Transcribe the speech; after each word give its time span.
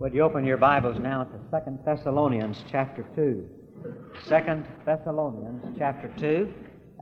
Would 0.00 0.12
you 0.12 0.22
open 0.22 0.44
your 0.44 0.56
Bibles 0.56 0.98
now 0.98 1.22
to 1.22 1.38
Second 1.52 1.78
Thessalonians 1.84 2.64
chapter 2.68 3.06
2? 3.14 3.48
Second 4.26 4.66
Thessalonians 4.84 5.62
chapter 5.78 6.10
2, 6.18 6.52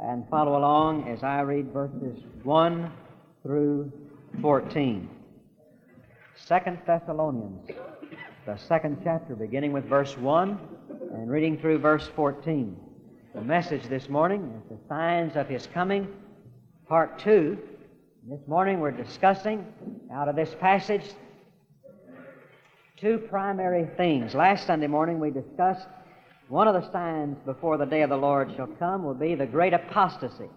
and 0.02 0.28
follow 0.28 0.58
along 0.58 1.08
as 1.08 1.22
I 1.22 1.40
read 1.40 1.72
verses 1.72 2.22
1 2.42 2.92
through 3.42 3.90
14. 4.42 5.08
Second 6.36 6.80
Thessalonians, 6.86 7.66
the 8.44 8.58
second 8.58 8.98
chapter, 9.02 9.36
beginning 9.36 9.72
with 9.72 9.86
verse 9.86 10.18
1 10.18 10.60
and 11.14 11.30
reading 11.30 11.58
through 11.58 11.78
verse 11.78 12.10
14. 12.14 12.76
The 13.34 13.40
message 13.40 13.84
this 13.84 14.10
morning 14.10 14.52
is 14.62 14.68
the 14.68 14.86
signs 14.86 15.34
of 15.36 15.48
his 15.48 15.66
coming, 15.72 16.08
part 16.86 17.18
2. 17.20 17.56
This 18.28 18.46
morning 18.46 18.80
we're 18.80 18.90
discussing 18.90 19.64
out 20.12 20.28
of 20.28 20.36
this 20.36 20.54
passage 20.60 21.04
two 23.02 23.18
primary 23.18 23.88
things. 23.96 24.32
Last 24.32 24.64
Sunday 24.64 24.86
morning 24.86 25.18
we 25.18 25.32
discussed 25.32 25.88
one 26.48 26.68
of 26.68 26.80
the 26.80 26.88
signs 26.92 27.36
before 27.44 27.76
the 27.76 27.84
day 27.84 28.02
of 28.02 28.10
the 28.10 28.16
Lord 28.16 28.52
shall 28.54 28.68
come 28.78 29.02
will 29.02 29.12
be 29.12 29.34
the 29.34 29.44
great 29.44 29.74
apostasy. 29.74 30.48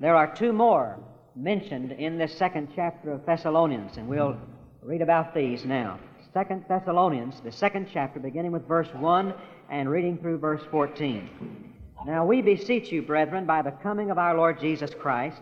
There 0.00 0.16
are 0.16 0.34
two 0.34 0.52
more 0.52 0.98
mentioned 1.36 1.92
in 1.92 2.18
this 2.18 2.36
second 2.36 2.70
chapter 2.74 3.12
of 3.12 3.24
Thessalonians, 3.24 3.96
and 3.96 4.08
we'll 4.08 4.36
read 4.82 5.02
about 5.02 5.36
these 5.36 5.64
now. 5.64 6.00
Second 6.34 6.64
Thessalonians, 6.68 7.40
the 7.44 7.52
second 7.52 7.86
chapter, 7.92 8.18
beginning 8.18 8.50
with 8.50 8.66
verse 8.66 8.88
1 8.96 9.32
and 9.70 9.88
reading 9.88 10.18
through 10.18 10.38
verse 10.38 10.62
14. 10.68 11.74
Now 12.04 12.26
we 12.26 12.42
beseech 12.42 12.90
you, 12.90 13.02
brethren, 13.02 13.46
by 13.46 13.62
the 13.62 13.70
coming 13.70 14.10
of 14.10 14.18
our 14.18 14.36
Lord 14.36 14.58
Jesus 14.58 14.90
Christ, 15.00 15.40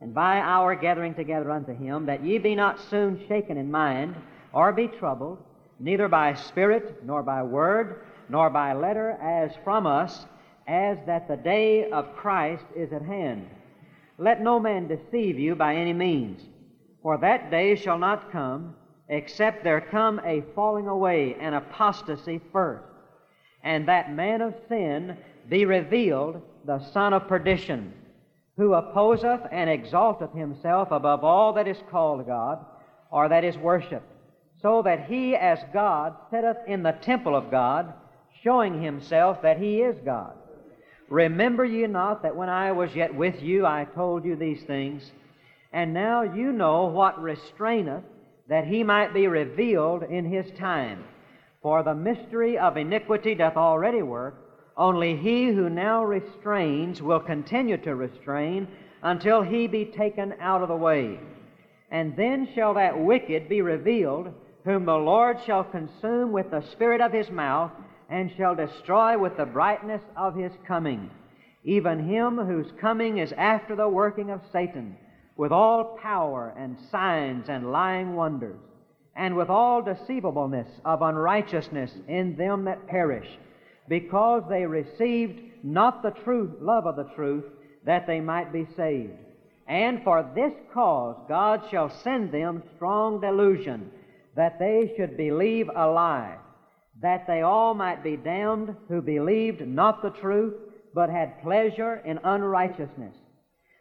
and 0.00 0.14
by 0.14 0.38
our 0.38 0.74
gathering 0.74 1.12
together 1.12 1.50
unto 1.50 1.74
him, 1.74 2.06
that 2.06 2.24
ye 2.24 2.38
be 2.38 2.54
not 2.54 2.80
soon 2.88 3.22
shaken 3.28 3.58
in 3.58 3.70
mind, 3.70 4.14
or 4.54 4.72
be 4.72 4.88
troubled, 4.88 5.44
neither 5.78 6.08
by 6.08 6.34
spirit, 6.34 7.04
nor 7.04 7.22
by 7.22 7.42
word, 7.42 8.02
nor 8.28 8.50
by 8.50 8.72
letter 8.72 9.12
as 9.22 9.52
from 9.64 9.86
us, 9.86 10.26
as 10.66 10.98
that 11.06 11.28
the 11.28 11.36
day 11.36 11.90
of 11.90 12.14
Christ 12.16 12.64
is 12.76 12.92
at 12.92 13.02
hand. 13.02 13.48
Let 14.18 14.42
no 14.42 14.58
man 14.58 14.88
deceive 14.88 15.38
you 15.38 15.54
by 15.54 15.76
any 15.76 15.92
means, 15.92 16.42
for 17.02 17.16
that 17.18 17.50
day 17.50 17.76
shall 17.76 17.98
not 17.98 18.32
come, 18.32 18.74
except 19.08 19.64
there 19.64 19.80
come 19.80 20.20
a 20.24 20.44
falling 20.54 20.88
away 20.88 21.36
and 21.40 21.54
apostasy 21.54 22.40
first, 22.52 22.84
and 23.62 23.88
that 23.88 24.12
man 24.12 24.42
of 24.42 24.54
sin 24.68 25.16
be 25.48 25.64
revealed, 25.64 26.42
the 26.66 26.80
son 26.92 27.14
of 27.14 27.28
perdition, 27.28 27.94
who 28.56 28.74
opposeth 28.74 29.40
and 29.50 29.70
exalteth 29.70 30.32
himself 30.32 30.88
above 30.90 31.24
all 31.24 31.52
that 31.54 31.68
is 31.68 31.78
called 31.90 32.26
God, 32.26 32.66
or 33.10 33.28
that 33.28 33.44
is 33.44 33.56
worshipped 33.56 34.17
so 34.60 34.82
that 34.82 35.06
he 35.06 35.36
as 35.36 35.58
God 35.72 36.16
sitteth 36.30 36.58
in 36.66 36.82
the 36.82 36.92
temple 36.92 37.36
of 37.36 37.50
God, 37.50 37.92
showing 38.42 38.82
himself 38.82 39.42
that 39.42 39.58
he 39.58 39.80
is 39.80 39.96
God. 40.04 40.34
Remember 41.08 41.64
ye 41.64 41.86
not 41.86 42.22
that 42.22 42.36
when 42.36 42.48
I 42.48 42.72
was 42.72 42.94
yet 42.94 43.14
with 43.14 43.42
you 43.42 43.64
I 43.64 43.86
told 43.94 44.24
you 44.24 44.36
these 44.36 44.62
things? 44.64 45.12
And 45.72 45.94
now 45.94 46.22
you 46.22 46.52
know 46.52 46.86
what 46.86 47.22
restraineth, 47.22 48.04
that 48.48 48.66
he 48.66 48.82
might 48.82 49.14
be 49.14 49.26
revealed 49.26 50.02
in 50.02 50.24
his 50.24 50.50
time. 50.58 51.04
For 51.62 51.82
the 51.82 51.94
mystery 51.94 52.58
of 52.58 52.76
iniquity 52.76 53.34
doth 53.34 53.56
already 53.56 54.02
work, 54.02 54.34
only 54.76 55.16
he 55.16 55.48
who 55.48 55.68
now 55.68 56.04
restrains 56.04 57.02
will 57.02 57.20
continue 57.20 57.76
to 57.78 57.94
restrain 57.94 58.68
until 59.02 59.42
he 59.42 59.66
be 59.66 59.84
taken 59.84 60.34
out 60.40 60.62
of 60.62 60.68
the 60.68 60.76
way. 60.76 61.18
And 61.90 62.16
then 62.16 62.48
shall 62.54 62.74
that 62.74 62.98
wicked 62.98 63.48
be 63.48 63.60
revealed 63.60 64.32
whom 64.68 64.84
the 64.84 64.92
Lord 64.92 65.38
shall 65.46 65.64
consume 65.64 66.30
with 66.30 66.50
the 66.50 66.60
spirit 66.72 67.00
of 67.00 67.10
his 67.10 67.30
mouth, 67.30 67.70
and 68.10 68.30
shall 68.36 68.54
destroy 68.54 69.16
with 69.16 69.34
the 69.38 69.46
brightness 69.46 70.02
of 70.14 70.36
his 70.36 70.52
coming, 70.66 71.08
even 71.64 72.06
him 72.06 72.36
whose 72.36 72.70
coming 72.78 73.16
is 73.16 73.32
after 73.38 73.74
the 73.74 73.88
working 73.88 74.30
of 74.30 74.42
Satan, 74.52 74.94
with 75.38 75.52
all 75.52 75.96
power 76.02 76.52
and 76.58 76.76
signs 76.90 77.48
and 77.48 77.72
lying 77.72 78.14
wonders, 78.14 78.60
and 79.16 79.34
with 79.34 79.48
all 79.48 79.80
deceivableness 79.80 80.68
of 80.84 81.00
unrighteousness 81.00 81.90
in 82.06 82.36
them 82.36 82.66
that 82.66 82.86
perish, 82.88 83.38
because 83.88 84.42
they 84.50 84.66
received 84.66 85.40
not 85.64 86.02
the 86.02 86.10
truth, 86.10 86.50
love 86.60 86.84
of 86.84 86.96
the 86.96 87.08
truth, 87.14 87.44
that 87.86 88.06
they 88.06 88.20
might 88.20 88.52
be 88.52 88.66
saved. 88.76 89.14
And 89.66 90.04
for 90.04 90.30
this 90.34 90.52
cause 90.74 91.16
God 91.26 91.62
shall 91.70 91.88
send 92.02 92.32
them 92.32 92.62
strong 92.76 93.18
delusion 93.22 93.92
that 94.38 94.60
they 94.60 94.94
should 94.96 95.16
believe 95.16 95.68
a 95.74 95.84
lie, 95.88 96.36
that 97.02 97.26
they 97.26 97.42
all 97.42 97.74
might 97.74 98.04
be 98.04 98.16
damned 98.16 98.72
who 98.88 99.02
believed 99.02 99.66
not 99.66 100.00
the 100.00 100.10
truth, 100.10 100.54
but 100.94 101.10
had 101.10 101.42
pleasure 101.42 101.96
in 102.04 102.20
unrighteousness. 102.22 103.16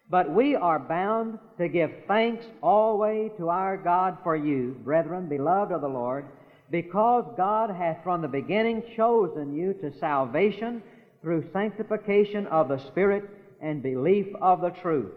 But 0.10 0.32
we 0.32 0.56
are 0.56 0.80
bound 0.80 1.38
to 1.60 1.68
give 1.68 1.92
thanks 2.08 2.44
always 2.64 3.30
to 3.38 3.50
our 3.50 3.78
God 3.78 4.18
for 4.24 4.36
you, 4.36 4.76
brethren, 4.84 5.30
beloved 5.30 5.74
of 5.74 5.82
the 5.82 5.88
Lord, 5.88 6.26
because 6.72 7.32
God 7.38 7.70
hath 7.70 8.04
from 8.04 8.24
the 8.24 8.28
beginning 8.28 8.82
chosen 8.96 9.56
you 9.56 9.76
to 9.76 9.96
salvation 10.00 10.82
through 11.22 11.52
sanctification 11.54 12.48
of 12.48 12.68
the 12.68 12.80
Spirit 12.88 13.30
and 13.62 13.84
belief 13.84 14.26
of 14.42 14.62
the 14.62 14.72
truth, 14.82 15.14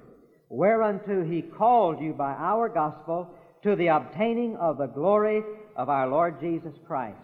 whereunto 0.51 1.25
He 1.25 1.41
called 1.41 1.99
you 1.99 2.13
by 2.13 2.33
our 2.35 2.69
gospel 2.69 3.31
to 3.63 3.77
the 3.77 3.89
obtaining 3.89 4.57
of 4.57 4.79
the 4.79 4.87
glory 4.87 5.43
of 5.77 5.89
our 5.89 6.09
Lord 6.09 6.41
Jesus 6.41 6.73
Christ. 6.87 7.19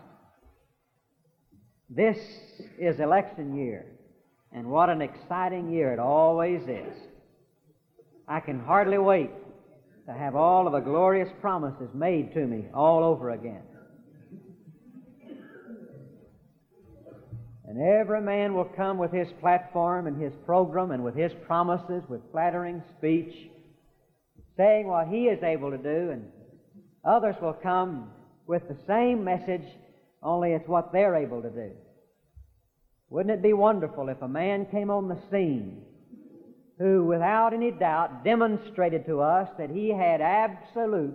This 1.88 2.18
is 2.78 3.00
election 3.00 3.56
year, 3.56 3.86
and 4.52 4.68
what 4.68 4.90
an 4.90 5.00
exciting 5.00 5.70
year 5.70 5.92
it 5.92 5.98
always 5.98 6.62
is. 6.62 6.94
I 8.28 8.40
can 8.40 8.58
hardly 8.60 8.98
wait 8.98 9.30
to 10.06 10.12
have 10.12 10.34
all 10.34 10.66
of 10.66 10.72
the 10.72 10.80
glorious 10.80 11.28
promises 11.40 11.88
made 11.94 12.34
to 12.34 12.46
me 12.46 12.66
all 12.74 13.04
over 13.04 13.30
again. 13.30 13.62
And 17.68 17.80
every 17.82 18.20
man 18.20 18.54
will 18.54 18.64
come 18.64 18.98
with 18.98 19.12
his 19.12 19.28
platform 19.40 20.06
and 20.06 20.20
his 20.20 20.32
program 20.44 20.92
and 20.92 21.02
with 21.02 21.14
his 21.14 21.32
promises, 21.46 22.02
with 22.08 22.20
flattering 22.30 22.82
speech 22.96 23.50
saying 24.56 24.86
what 24.86 25.08
he 25.08 25.26
is 25.26 25.42
able 25.42 25.70
to 25.70 25.78
do, 25.78 26.10
and 26.10 26.24
others 27.04 27.36
will 27.40 27.52
come 27.62 28.10
with 28.46 28.62
the 28.68 28.76
same 28.86 29.24
message, 29.24 29.66
only 30.22 30.52
it's 30.52 30.68
what 30.68 30.92
they're 30.92 31.16
able 31.16 31.42
to 31.42 31.50
do. 31.50 31.70
Wouldn't 33.10 33.34
it 33.34 33.42
be 33.42 33.52
wonderful 33.52 34.08
if 34.08 34.20
a 34.22 34.28
man 34.28 34.66
came 34.66 34.90
on 34.90 35.08
the 35.08 35.18
scene 35.30 35.82
who, 36.78 37.04
without 37.04 37.52
any 37.52 37.70
doubt, 37.70 38.24
demonstrated 38.24 39.06
to 39.06 39.20
us 39.20 39.48
that 39.58 39.70
he 39.70 39.90
had 39.90 40.20
absolute 40.20 41.14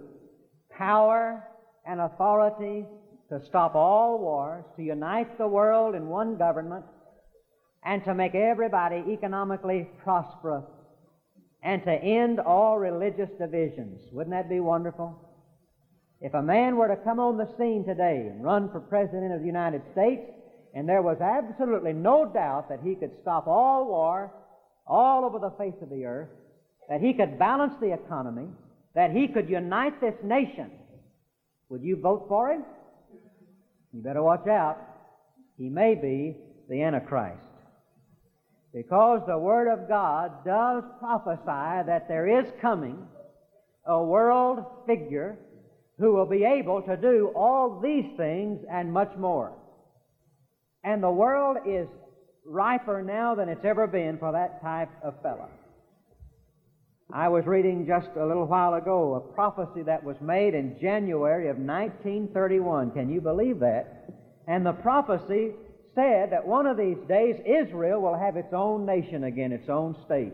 power 0.69 1.43
and 1.85 1.99
authority 1.99 2.85
to 3.29 3.45
stop 3.45 3.75
all 3.75 4.19
wars, 4.19 4.65
to 4.75 4.83
unite 4.83 5.37
the 5.37 5.47
world 5.47 5.95
in 5.95 6.07
one 6.07 6.37
government, 6.37 6.85
and 7.83 8.03
to 8.03 8.13
make 8.13 8.35
everybody 8.35 9.03
economically 9.09 9.87
prosperous 10.03 10.65
and 11.63 11.83
to 11.83 11.91
end 11.91 12.39
all 12.39 12.77
religious 12.77 13.29
divisions. 13.39 14.01
Wouldn't 14.11 14.35
that 14.35 14.49
be 14.49 14.59
wonderful? 14.59 15.15
If 16.19 16.33
a 16.33 16.41
man 16.41 16.75
were 16.75 16.87
to 16.87 16.95
come 16.95 17.19
on 17.19 17.37
the 17.37 17.49
scene 17.57 17.85
today 17.85 18.27
and 18.29 18.43
run 18.43 18.69
for 18.71 18.79
President 18.79 19.33
of 19.33 19.41
the 19.41 19.47
United 19.47 19.81
States, 19.91 20.21
and 20.73 20.87
there 20.87 21.01
was 21.01 21.19
absolutely 21.19 21.93
no 21.93 22.25
doubt 22.25 22.69
that 22.69 22.81
he 22.83 22.95
could 22.95 23.11
stop 23.21 23.47
all 23.47 23.87
war 23.87 24.31
all 24.87 25.25
over 25.25 25.39
the 25.39 25.51
face 25.57 25.79
of 25.81 25.89
the 25.89 26.05
earth, 26.05 26.29
that 26.89 27.01
he 27.01 27.13
could 27.13 27.39
balance 27.39 27.73
the 27.79 27.93
economy, 27.93 28.47
that 28.95 29.11
he 29.11 29.27
could 29.27 29.49
unite 29.49 29.99
this 30.01 30.15
nation, 30.23 30.69
would 31.71 31.83
you 31.83 31.95
vote 31.95 32.25
for 32.27 32.51
him? 32.51 32.65
You 33.93 34.03
better 34.03 34.21
watch 34.21 34.45
out. 34.45 34.77
He 35.57 35.69
may 35.69 35.95
be 35.95 36.35
the 36.67 36.81
Antichrist. 36.81 37.47
Because 38.73 39.21
the 39.27 39.37
Word 39.37 39.67
of 39.71 39.87
God 39.87 40.45
does 40.45 40.83
prophesy 40.99 41.85
that 41.87 42.07
there 42.07 42.39
is 42.39 42.51
coming 42.61 42.97
a 43.85 44.03
world 44.03 44.63
figure 44.87 45.37
who 45.97 46.13
will 46.13 46.25
be 46.25 46.43
able 46.43 46.81
to 46.83 46.95
do 46.95 47.31
all 47.35 47.79
these 47.81 48.05
things 48.17 48.59
and 48.71 48.91
much 48.91 49.11
more. 49.17 49.53
And 50.83 51.03
the 51.03 51.11
world 51.11 51.57
is 51.67 51.87
riper 52.45 53.03
now 53.03 53.35
than 53.35 53.49
it's 53.49 53.65
ever 53.65 53.87
been 53.87 54.17
for 54.17 54.31
that 54.31 54.61
type 54.61 54.89
of 55.03 55.21
fellow. 55.21 55.49
I 57.13 57.27
was 57.27 57.45
reading 57.45 57.85
just 57.85 58.07
a 58.15 58.25
little 58.25 58.47
while 58.47 58.73
ago 58.75 59.15
a 59.15 59.33
prophecy 59.33 59.83
that 59.83 60.03
was 60.03 60.15
made 60.21 60.53
in 60.53 60.77
January 60.81 61.49
of 61.49 61.57
1931. 61.57 62.91
Can 62.91 63.09
you 63.09 63.19
believe 63.19 63.59
that? 63.59 64.07
And 64.47 64.65
the 64.65 64.71
prophecy 64.71 65.51
said 65.95 66.31
that 66.31 66.47
one 66.47 66.65
of 66.65 66.77
these 66.77 66.97
days 67.07 67.35
Israel 67.45 68.01
will 68.01 68.17
have 68.17 68.37
its 68.37 68.53
own 68.53 68.85
nation 68.85 69.23
again, 69.25 69.51
its 69.51 69.69
own 69.69 69.95
state. 70.05 70.33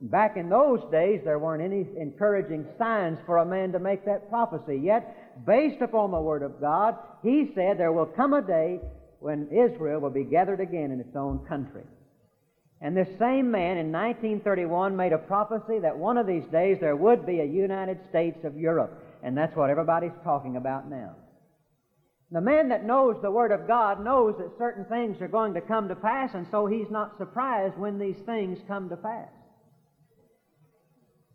Back 0.00 0.36
in 0.36 0.48
those 0.48 0.80
days, 0.90 1.20
there 1.24 1.38
weren't 1.38 1.62
any 1.62 1.86
encouraging 1.98 2.66
signs 2.78 3.18
for 3.24 3.38
a 3.38 3.46
man 3.46 3.72
to 3.72 3.78
make 3.78 4.04
that 4.04 4.28
prophecy. 4.28 4.76
Yet, 4.82 5.46
based 5.46 5.80
upon 5.80 6.10
the 6.10 6.20
Word 6.20 6.42
of 6.42 6.60
God, 6.60 6.96
he 7.22 7.52
said 7.54 7.78
there 7.78 7.92
will 7.92 8.06
come 8.06 8.34
a 8.34 8.42
day 8.42 8.80
when 9.20 9.48
Israel 9.48 10.00
will 10.00 10.10
be 10.10 10.24
gathered 10.24 10.60
again 10.60 10.90
in 10.90 11.00
its 11.00 11.16
own 11.16 11.38
country. 11.46 11.84
And 12.82 12.94
this 12.94 13.08
same 13.18 13.50
man 13.50 13.78
in 13.78 13.90
1931 13.90 14.94
made 14.94 15.12
a 15.12 15.18
prophecy 15.18 15.78
that 15.80 15.96
one 15.96 16.18
of 16.18 16.26
these 16.26 16.44
days 16.52 16.76
there 16.80 16.96
would 16.96 17.24
be 17.24 17.40
a 17.40 17.44
United 17.44 17.98
States 18.10 18.44
of 18.44 18.58
Europe. 18.58 19.02
And 19.22 19.34
that's 19.34 19.56
what 19.56 19.70
everybody's 19.70 20.12
talking 20.22 20.56
about 20.56 20.90
now. 20.90 21.14
The 22.34 22.40
man 22.40 22.68
that 22.70 22.84
knows 22.84 23.14
the 23.22 23.30
Word 23.30 23.52
of 23.52 23.68
God 23.68 24.04
knows 24.04 24.34
that 24.38 24.58
certain 24.58 24.84
things 24.86 25.20
are 25.20 25.28
going 25.28 25.54
to 25.54 25.60
come 25.60 25.86
to 25.86 25.94
pass, 25.94 26.34
and 26.34 26.48
so 26.50 26.66
he's 26.66 26.90
not 26.90 27.16
surprised 27.16 27.78
when 27.78 27.96
these 27.96 28.18
things 28.26 28.58
come 28.66 28.88
to 28.88 28.96
pass. 28.96 29.28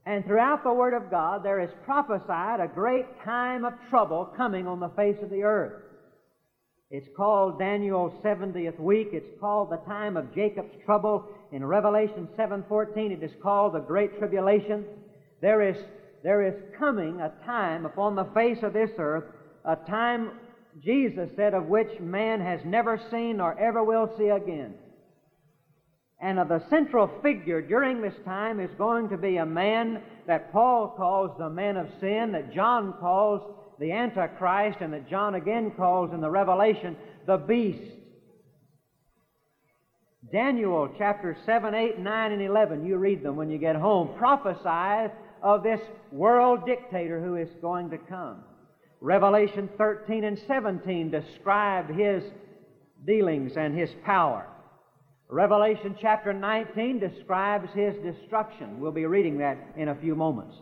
And 0.05 0.25
throughout 0.25 0.65
the 0.65 0.73
Word 0.73 0.93
of 0.93 1.09
God, 1.09 1.41
there 1.41 1.61
is 1.61 1.69
prophesied 1.85 2.59
a 2.59 2.67
great 2.67 3.05
time 3.23 3.63
of 3.63 3.75
trouble 3.89 4.25
coming 4.35 4.67
on 4.67 4.81
the 4.81 4.89
face 4.89 5.15
of 5.23 5.29
the 5.29 5.43
earth. 5.43 5.81
It's 6.91 7.07
called 7.15 7.59
Daniel's 7.59 8.21
70th 8.21 8.77
week. 8.77 9.09
It's 9.13 9.39
called 9.39 9.71
the 9.71 9.77
time 9.89 10.17
of 10.17 10.35
Jacob's 10.35 10.75
trouble. 10.83 11.29
In 11.53 11.63
Revelation 11.63 12.27
7:14, 12.35 13.13
it 13.13 13.23
is 13.23 13.31
called 13.41 13.73
the 13.73 13.79
Great 13.79 14.17
Tribulation. 14.17 14.85
There 15.39 15.61
is, 15.61 15.77
there 16.23 16.41
is 16.41 16.55
coming 16.77 17.21
a 17.21 17.31
time 17.45 17.85
upon 17.85 18.15
the 18.15 18.25
face 18.33 18.63
of 18.63 18.73
this 18.73 18.91
earth, 18.97 19.23
a 19.63 19.77
time, 19.77 20.31
Jesus 20.83 21.29
said, 21.35 21.53
of 21.53 21.65
which 21.65 21.99
man 21.99 22.41
has 22.41 22.61
never 22.65 23.01
seen 23.11 23.37
nor 23.37 23.59
ever 23.59 23.83
will 23.83 24.13
see 24.17 24.29
again. 24.29 24.73
And 26.21 26.37
the 26.37 26.63
central 26.69 27.09
figure 27.21 27.61
during 27.61 28.01
this 28.01 28.15
time 28.25 28.59
is 28.59 28.69
going 28.77 29.09
to 29.09 29.17
be 29.17 29.37
a 29.37 29.45
man 29.45 30.01
that 30.27 30.51
Paul 30.51 30.93
calls 30.97 31.31
the 31.37 31.49
man 31.49 31.77
of 31.77 31.87
sin, 32.01 32.33
that 32.33 32.53
John 32.53 32.93
calls 32.99 33.41
the 33.79 33.91
Antichrist, 33.93 34.79
and 34.81 34.93
that 34.93 35.09
John 35.09 35.35
again 35.35 35.71
calls 35.71 36.13
in 36.13 36.19
the 36.19 36.29
Revelation 36.29 36.97
the 37.25 37.37
beast. 37.37 37.93
Daniel 40.31 40.93
chapter 40.97 41.37
7, 41.45 41.73
8, 41.73 41.99
9, 41.99 42.31
and 42.33 42.41
11, 42.41 42.85
you 42.85 42.97
read 42.97 43.23
them 43.23 43.37
when 43.37 43.49
you 43.49 43.57
get 43.57 43.77
home, 43.77 44.09
prophesies 44.17 45.11
of 45.41 45.63
this 45.63 45.79
world 46.11 46.65
dictator 46.65 47.21
who 47.21 47.35
is 47.35 47.49
going 47.61 47.89
to 47.91 47.97
come. 47.97 48.43
Revelation 49.01 49.69
13 49.77 50.23
and 50.23 50.39
17 50.47 51.11
describe 51.11 51.89
his 51.89 52.23
dealings 53.05 53.53
and 53.55 53.77
his 53.77 53.89
power. 54.05 54.45
Revelation 55.29 55.95
chapter 56.01 56.33
19 56.33 56.99
describes 56.99 57.69
his 57.73 57.93
destruction. 58.03 58.79
We'll 58.79 58.91
be 58.91 59.05
reading 59.05 59.37
that 59.37 59.57
in 59.77 59.89
a 59.89 59.95
few 59.95 60.15
moments. 60.15 60.55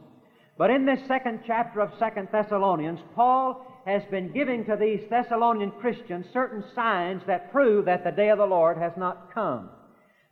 But 0.57 0.71
in 0.71 0.85
this 0.85 0.99
second 1.07 1.41
chapter 1.47 1.81
of 1.81 1.91
Second 1.99 2.27
Thessalonians, 2.31 2.99
Paul 3.15 3.65
has 3.85 4.01
been 4.11 4.33
giving 4.33 4.65
to 4.65 4.75
these 4.75 4.99
Thessalonian 5.09 5.71
Christians 5.71 6.25
certain 6.33 6.63
signs 6.75 7.21
that 7.27 7.51
prove 7.51 7.85
that 7.85 8.03
the 8.03 8.11
day 8.11 8.29
of 8.29 8.37
the 8.37 8.45
Lord 8.45 8.77
has 8.77 8.91
not 8.97 9.33
come. 9.33 9.69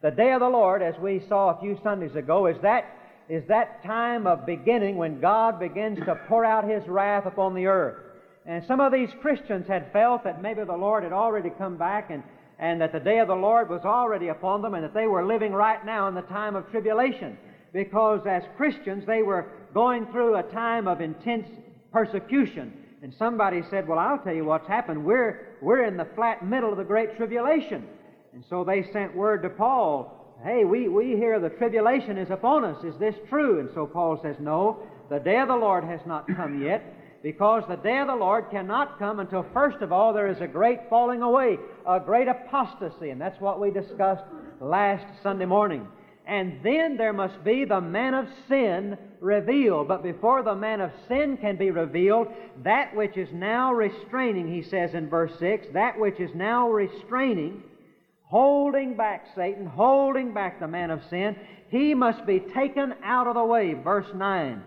The 0.02 0.12
day 0.12 0.34
of 0.34 0.42
the 0.42 0.50
Lord, 0.50 0.82
as 0.82 0.96
we 1.02 1.24
saw 1.30 1.52
a 1.52 1.62
few 1.62 1.80
Sundays 1.82 2.16
ago, 2.16 2.48
is 2.48 2.58
that, 2.62 2.84
is 3.30 3.44
that 3.48 3.84
time 3.84 4.28
of 4.28 4.46
beginning 4.46 4.98
when 4.98 5.20
God 5.20 5.60
begins 5.60 6.00
to 6.00 6.16
pour 6.28 6.46
out 6.46 6.70
His 6.70 6.88
wrath 6.88 7.26
upon 7.26 7.56
the 7.56 7.66
earth. 7.66 7.98
And 8.46 8.64
some 8.68 8.80
of 8.80 8.92
these 8.92 9.10
Christians 9.22 9.68
had 9.68 9.92
felt 9.92 10.24
that 10.24 10.42
maybe 10.42 10.64
the 10.64 10.78
Lord 10.78 11.04
had 11.04 11.14
already 11.14 11.50
come 11.50 11.78
back 11.78 12.12
and 12.12 12.24
and 12.60 12.80
that 12.80 12.94
the 12.94 13.00
day 13.00 13.20
of 13.20 13.28
the 13.28 13.36
Lord 13.36 13.70
was 13.70 13.82
already 13.84 14.30
upon 14.30 14.62
them 14.62 14.76
and 14.76 14.84
that 14.84 14.94
they 14.94 15.08
were 15.08 15.26
living 15.26 15.52
right 15.52 15.86
now 15.86 16.08
in 16.08 16.16
the 16.16 16.22
time 16.22 16.56
of 16.56 16.70
tribulation. 16.72 17.38
Because 17.74 18.26
as 18.26 18.44
Christians, 18.56 19.06
they 19.06 19.22
were 19.22 19.48
going 19.74 20.06
through 20.08 20.38
a 20.38 20.44
time 20.44 20.88
of 20.88 21.02
intense 21.02 21.48
persecution. 21.92 22.72
And 23.02 23.14
somebody 23.20 23.62
said, 23.70 23.88
Well, 23.88 24.00
I'll 24.00 24.20
tell 24.20 24.34
you 24.34 24.46
what's 24.46 24.68
happened. 24.68 25.04
We're, 25.04 25.58
we're 25.62 25.84
in 25.84 25.98
the 25.98 26.08
flat 26.16 26.46
middle 26.46 26.72
of 26.72 26.78
the 26.78 26.84
great 26.84 27.18
tribulation. 27.18 27.86
And 28.34 28.44
so 28.50 28.64
they 28.64 28.90
sent 28.94 29.16
word 29.16 29.44
to 29.44 29.50
Paul, 29.50 30.25
Hey, 30.46 30.64
we, 30.64 30.88
we 30.88 31.16
hear 31.16 31.40
the 31.40 31.50
tribulation 31.50 32.20
is 32.20 32.30
upon 32.30 32.64
us. 32.66 32.84
Is 32.84 32.94
this 33.00 33.16
true? 33.30 33.60
And 33.60 33.70
so 33.74 33.88
Paul 33.88 34.20
says, 34.22 34.36
No, 34.40 34.78
the 35.10 35.18
day 35.18 35.40
of 35.40 35.48
the 35.48 35.56
Lord 35.56 35.84
has 35.84 36.02
not 36.06 36.28
come 36.36 36.62
yet 36.62 36.84
because 37.24 37.64
the 37.68 37.78
day 37.78 37.98
of 37.98 38.06
the 38.06 38.16
Lord 38.16 38.52
cannot 38.52 39.00
come 39.00 39.20
until, 39.20 39.44
first 39.56 39.82
of 39.82 39.92
all, 39.92 40.14
there 40.14 40.28
is 40.28 40.42
a 40.42 40.48
great 40.48 40.82
falling 40.88 41.24
away, 41.24 41.58
a 41.88 42.00
great 42.00 42.28
apostasy, 42.28 43.10
and 43.10 43.20
that's 43.20 43.42
what 43.42 43.60
we 43.60 43.72
discussed 43.72 44.24
last 44.62 45.04
Sunday 45.24 45.46
morning. 45.46 45.88
And 46.28 46.60
then 46.62 46.96
there 46.96 47.14
must 47.14 47.44
be 47.44 47.66
the 47.66 47.82
man 47.82 48.14
of 48.14 48.28
sin 48.48 49.00
revealed. 49.22 49.88
But 49.88 50.04
before 50.04 50.44
the 50.44 50.54
man 50.54 50.80
of 50.80 50.92
sin 51.08 51.38
can 51.38 51.56
be 51.56 51.72
revealed, 51.72 52.28
that 52.64 52.96
which 52.96 53.18
is 53.18 53.30
now 53.34 53.74
restraining, 53.74 54.54
he 54.54 54.62
says 54.62 54.94
in 54.94 55.10
verse 55.10 55.34
6, 55.40 55.70
that 55.74 56.00
which 56.00 56.20
is 56.20 56.30
now 56.36 56.70
restraining, 56.70 57.64
holding 58.26 58.96
back 58.96 59.28
Satan, 59.36 59.66
holding 59.66 60.34
back 60.34 60.60
the 60.60 60.68
man 60.68 60.92
of 60.92 61.02
sin, 61.10 61.36
he 61.70 61.94
must 61.94 62.26
be 62.26 62.40
taken 62.40 62.94
out 63.04 63.28
of 63.28 63.36
the 63.36 63.44
way. 63.44 63.74
Verse 63.74 64.08
9 64.14 64.64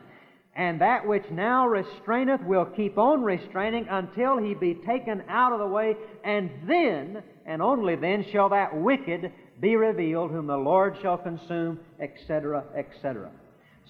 and 0.58 0.80
that 0.80 1.06
which 1.06 1.30
now 1.30 1.68
restraineth 1.68 2.42
will 2.42 2.64
keep 2.64 2.98
on 2.98 3.22
restraining 3.22 3.86
until 3.88 4.36
he 4.36 4.54
be 4.54 4.74
taken 4.74 5.22
out 5.28 5.52
of 5.52 5.60
the 5.60 5.66
way, 5.66 5.96
and 6.24 6.50
then, 6.66 7.22
and 7.46 7.62
only 7.62 7.94
then, 7.94 8.24
shall 8.32 8.48
that 8.48 8.76
wicked 8.76 9.32
be 9.60 9.76
revealed, 9.76 10.32
whom 10.32 10.48
the 10.48 10.56
Lord 10.56 10.98
shall 11.00 11.16
consume, 11.16 11.78
etc., 12.00 12.64
etc. 12.76 13.30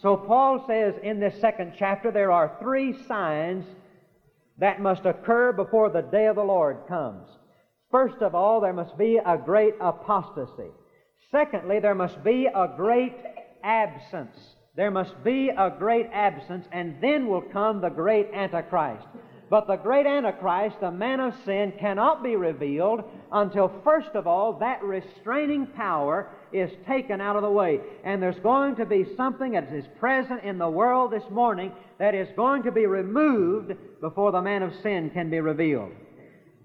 So 0.03 0.15
Paul 0.15 0.63
says 0.67 0.95
in 1.03 1.19
this 1.19 1.41
second 1.41 1.73
chapter 1.79 2.11
there 2.11 2.31
are 2.31 2.55
three 2.61 2.95
signs 3.07 3.65
that 4.59 4.83
must 4.83 5.07
occur 5.07 5.53
before 5.53 5.89
the 5.89 6.03
day 6.03 6.27
of 6.27 6.37
the 6.37 6.45
Lord 6.45 6.77
comes. 6.87 7.27
First 7.91 8.21
of 8.21 8.35
all, 8.35 8.61
there 8.61 8.75
must 8.75 8.99
be 8.99 9.19
a 9.25 9.39
great 9.39 9.75
apostasy. 9.81 10.71
Secondly, 11.31 11.81
there 11.81 11.95
must 11.95 12.23
be 12.23 12.47
a 12.47 12.73
great 12.77 13.15
absence. 13.63 14.37
There 14.77 14.91
must 14.91 15.23
be 15.25 15.49
a 15.49 15.75
great 15.79 16.07
absence, 16.13 16.67
and 16.71 17.01
then 17.01 17.29
will 17.29 17.43
come 17.43 17.81
the 17.81 17.89
great 17.89 18.29
Antichrist. 18.33 19.07
But 19.51 19.67
the 19.67 19.77
great 19.77 20.07
Antichrist, 20.07 20.81
the 20.81 20.91
man 20.91 21.21
of 21.21 21.35
sin, 21.47 21.73
cannot 21.81 22.23
be 22.23 22.37
revealed 22.37 23.05
until, 23.33 23.73
first 23.83 24.11
of 24.15 24.27
all, 24.27 24.59
that 24.59 24.83
restraining 24.83 25.67
power 25.69 26.29
is 26.53 26.71
taken 26.87 27.23
out 27.23 27.37
of 27.37 27.43
the 27.43 27.51
way. 27.51 27.81
And 28.05 28.23
there's 28.23 28.39
going 28.41 28.77
to 28.77 28.85
be 28.85 29.07
something 29.17 29.53
that 29.53 29.73
is 29.73 29.87
present 29.99 30.45
in 30.45 30.59
the 30.59 30.69
world 30.69 31.11
this 31.11 31.29
morning 31.31 31.73
that 31.99 32.15
is 32.15 32.29
going 32.37 32.63
to 32.65 32.73
be 32.73 32.85
removed 32.85 33.73
before 34.03 34.33
the 34.33 34.43
man 34.43 34.63
of 34.63 34.75
sin 34.83 35.09
can 35.11 35.31
be 35.31 35.41
revealed. 35.41 35.93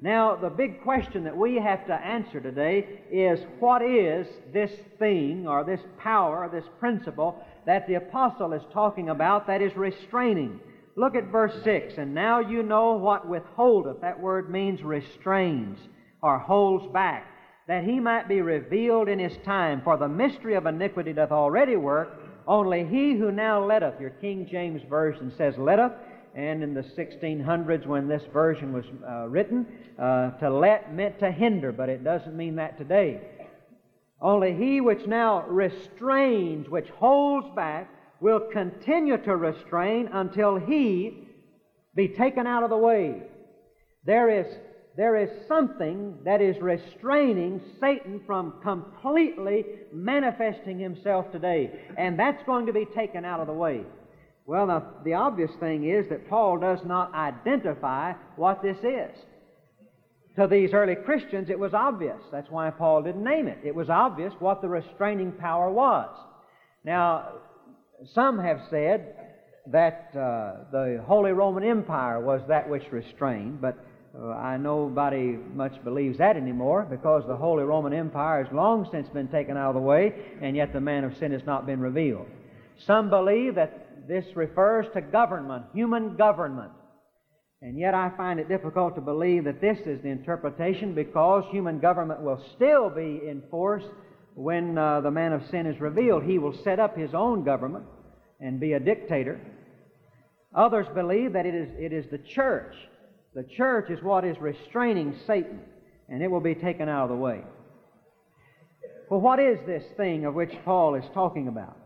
Now, 0.04 0.36
the 0.36 0.50
big 0.50 0.84
question 0.84 1.24
that 1.24 1.38
we 1.38 1.56
have 1.56 1.88
to 1.88 1.94
answer 1.94 2.42
today 2.42 3.00
is 3.10 3.40
what 3.62 3.82
is 3.82 4.28
this 4.52 4.70
thing 5.00 5.48
or 5.48 5.64
this 5.64 5.80
power, 5.98 6.44
or 6.44 6.50
this 6.50 6.70
principle 6.78 7.42
that 7.66 7.88
the 7.88 7.94
apostle 7.94 8.52
is 8.52 8.64
talking 8.74 9.08
about 9.08 9.48
that 9.48 9.62
is 9.62 9.78
restraining. 9.78 10.60
Look 10.98 11.16
at 11.16 11.32
verse 11.32 11.54
6. 11.64 11.94
And 11.98 12.14
now 12.14 12.40
you 12.40 12.64
know 12.64 12.96
what 12.96 13.30
withholdeth. 13.30 14.02
That 14.02 14.20
word 14.20 14.50
means 14.50 14.84
restrains 14.84 15.80
or 16.22 16.38
holds 16.38 16.86
back, 16.92 17.26
that 17.70 17.86
he 17.86 18.02
might 18.02 18.28
be 18.28 18.42
revealed 18.42 19.08
in 19.08 19.20
his 19.20 19.38
time. 19.46 19.80
For 19.86 19.96
the 19.96 20.10
mystery 20.10 20.56
of 20.56 20.66
iniquity 20.66 21.14
doth 21.14 21.32
already 21.32 21.78
work. 21.78 22.10
Only 22.46 22.84
he 22.84 23.14
who 23.14 23.32
now 23.32 23.66
letteth, 23.66 24.02
your 24.02 24.10
King 24.10 24.50
James 24.52 24.82
Version 24.90 25.32
says 25.38 25.58
letteth, 25.58 25.94
and 26.36 26.64
in 26.64 26.74
the 26.74 26.82
1600s 26.82 27.86
when 27.86 28.08
this 28.08 28.24
version 28.32 28.74
was 28.74 28.86
uh, 29.08 29.28
written, 29.28 29.68
uh, 30.00 30.32
to 30.32 30.50
let 30.50 30.94
meant 30.94 31.20
to 31.20 31.32
hinder, 31.32 31.72
but 31.72 31.90
it 31.90 32.04
doesn't 32.04 32.36
mean 32.36 32.56
that 32.56 32.78
today. 32.78 33.22
Only 34.22 34.56
he 34.56 34.82
which 34.82 35.06
now 35.06 35.46
restrains, 35.48 36.70
which 36.70 36.90
holds 36.90 37.48
back, 37.56 37.90
will 38.22 38.40
continue 38.52 39.18
to 39.18 39.36
restrain 39.36 40.08
until 40.14 40.56
he 40.56 41.28
be 41.94 42.08
taken 42.08 42.48
out 42.48 42.64
of 42.64 42.70
the 42.70 42.78
way. 42.78 43.22
There 44.06 44.30
is, 44.30 44.48
there 44.96 45.16
is 45.18 45.30
something 45.48 46.18
that 46.24 46.42
is 46.42 46.58
restraining 46.62 47.62
Satan 47.80 48.22
from 48.26 48.54
completely 48.64 49.66
manifesting 49.92 50.80
himself 50.80 51.32
today, 51.32 51.72
and 51.98 52.18
that's 52.18 52.44
going 52.44 52.66
to 52.66 52.74
be 52.74 52.86
taken 52.86 53.26
out 53.26 53.42
of 53.42 53.48
the 53.48 53.54
way. 53.54 53.84
Well, 54.46 54.68
now, 54.68 54.84
the 55.06 55.14
obvious 55.14 55.52
thing 55.60 55.90
is 55.90 56.10
that 56.10 56.30
Paul 56.30 56.58
does 56.58 56.80
not 56.86 57.14
identify 57.14 58.14
what 58.36 58.62
this 58.62 58.78
is. 58.78 59.18
To 60.36 60.48
these 60.48 60.74
early 60.74 60.96
Christians, 60.96 61.50
it 61.50 61.60
was 61.60 61.74
obvious. 61.74 62.20
That's 62.32 62.50
why 62.50 62.70
Paul 62.72 63.04
didn't 63.04 63.24
name 63.24 63.48
it. 63.48 63.60
It 63.64 63.76
was 63.76 63.90
obvious 63.90 64.34
what 64.40 64.62
the 64.62 64.68
restraining 64.68 65.32
power 65.34 65.70
was. 65.70 66.10
Now, 66.84 67.30
some 68.14 68.40
have 68.40 68.60
said 68.70 69.16
that 69.68 70.10
uh, 70.14 70.66
the 70.72 71.02
Holy 71.06 71.32
Roman 71.32 71.64
Empire 71.64 72.20
was 72.20 72.42
that 72.50 72.68
which 72.68 72.84
restrained, 72.92 73.62
but 73.62 73.78
uh, 74.20 74.30
I 74.32 74.58
nobody 74.58 75.38
much 75.54 75.82
believes 75.84 76.18
that 76.18 76.36
anymore 76.36 76.86
because 76.90 77.24
the 77.28 77.36
Holy 77.36 77.64
Roman 77.64 77.94
Empire 77.94 78.44
has 78.44 78.54
long 78.54 78.88
since 78.92 79.08
been 79.10 79.30
taken 79.30 79.56
out 79.56 79.70
of 79.70 79.76
the 79.76 79.82
way, 79.82 80.14
and 80.42 80.56
yet 80.56 80.74
the 80.74 80.82
man 80.82 81.04
of 81.04 81.16
sin 81.18 81.32
has 81.32 81.46
not 81.46 81.66
been 81.66 81.80
revealed. 81.80 82.28
Some 82.86 83.10
believe 83.10 83.56
that 83.56 83.83
this 84.08 84.26
refers 84.36 84.86
to 84.94 85.02
government, 85.02 85.66
human 85.74 86.16
government. 86.16 86.72
And 87.62 87.80
yet 87.80 87.94
I 87.94 88.12
find 88.18 88.40
it 88.40 88.50
difficult 88.50 88.96
to 88.96 89.02
believe 89.02 89.46
that 89.46 89.62
this 89.62 89.80
is 89.86 90.02
the 90.02 90.10
interpretation 90.10 90.94
because 90.94 91.46
human 91.50 91.80
government 91.80 92.22
will 92.22 92.44
still 92.56 92.90
be 92.90 93.22
in 93.26 93.42
force 93.50 93.84
when 94.36 94.78
uh, 94.78 95.00
the 95.02 95.12
man 95.12 95.32
of 95.32 95.48
sin 95.50 95.66
is 95.66 95.80
revealed. 95.80 96.24
He 96.24 96.40
will 96.40 96.58
set 96.64 96.80
up 96.80 96.98
his 96.98 97.14
own 97.14 97.46
government 97.46 97.86
and 98.42 98.60
be 98.60 98.74
a 98.74 98.80
dictator. 98.80 99.40
Others 100.54 100.88
believe 100.94 101.34
that 101.34 101.46
it 101.46 101.56
is, 101.56 101.70
it 101.80 101.94
is 101.94 102.06
the 102.12 102.18
church. 102.18 102.76
The 103.34 103.44
church 103.44 103.90
is 103.90 104.04
what 104.04 104.26
is 104.26 104.38
restraining 104.40 105.16
Satan, 105.26 105.62
and 106.10 106.22
it 106.22 106.30
will 106.30 106.42
be 106.42 106.56
taken 106.56 106.90
out 106.90 107.04
of 107.04 107.10
the 107.10 107.16
way. 107.16 107.42
Well, 109.10 109.22
what 109.22 109.40
is 109.40 109.58
this 109.66 109.84
thing 109.96 110.26
of 110.26 110.34
which 110.34 110.54
Paul 110.66 110.96
is 110.96 111.06
talking 111.14 111.48
about? 111.48 111.78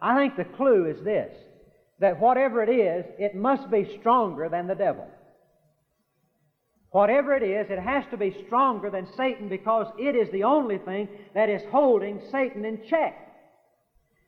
I 0.00 0.16
think 0.16 0.36
the 0.36 0.44
clue 0.44 0.86
is 0.86 1.02
this 1.04 1.36
that 2.00 2.20
whatever 2.20 2.62
it 2.62 2.70
is, 2.70 3.04
it 3.18 3.34
must 3.34 3.70
be 3.70 3.98
stronger 4.00 4.48
than 4.48 4.66
the 4.66 4.74
devil. 4.74 5.06
Whatever 6.90 7.34
it 7.34 7.42
is, 7.42 7.70
it 7.70 7.78
has 7.78 8.04
to 8.10 8.16
be 8.16 8.44
stronger 8.46 8.88
than 8.90 9.06
Satan 9.16 9.48
because 9.48 9.86
it 9.98 10.14
is 10.14 10.30
the 10.32 10.44
only 10.44 10.78
thing 10.78 11.08
that 11.34 11.50
is 11.50 11.62
holding 11.70 12.20
Satan 12.30 12.64
in 12.64 12.80
check. 12.88 13.28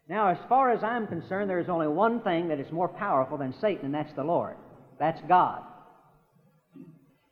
Now, 0.09 0.29
as 0.29 0.39
far 0.49 0.71
as 0.71 0.83
I'm 0.83 1.07
concerned, 1.07 1.49
there 1.49 1.61
is 1.61 1.69
only 1.69 1.87
one 1.87 2.21
thing 2.21 2.49
that 2.49 2.61
is 2.61 2.71
more 2.73 2.89
powerful 2.89 3.39
than 3.39 3.55
Satan, 3.61 3.87
and 3.87 3.95
that's 3.95 4.13
the 4.15 4.25
Lord. 4.25 4.57
That's 4.99 5.21
God. 5.29 5.63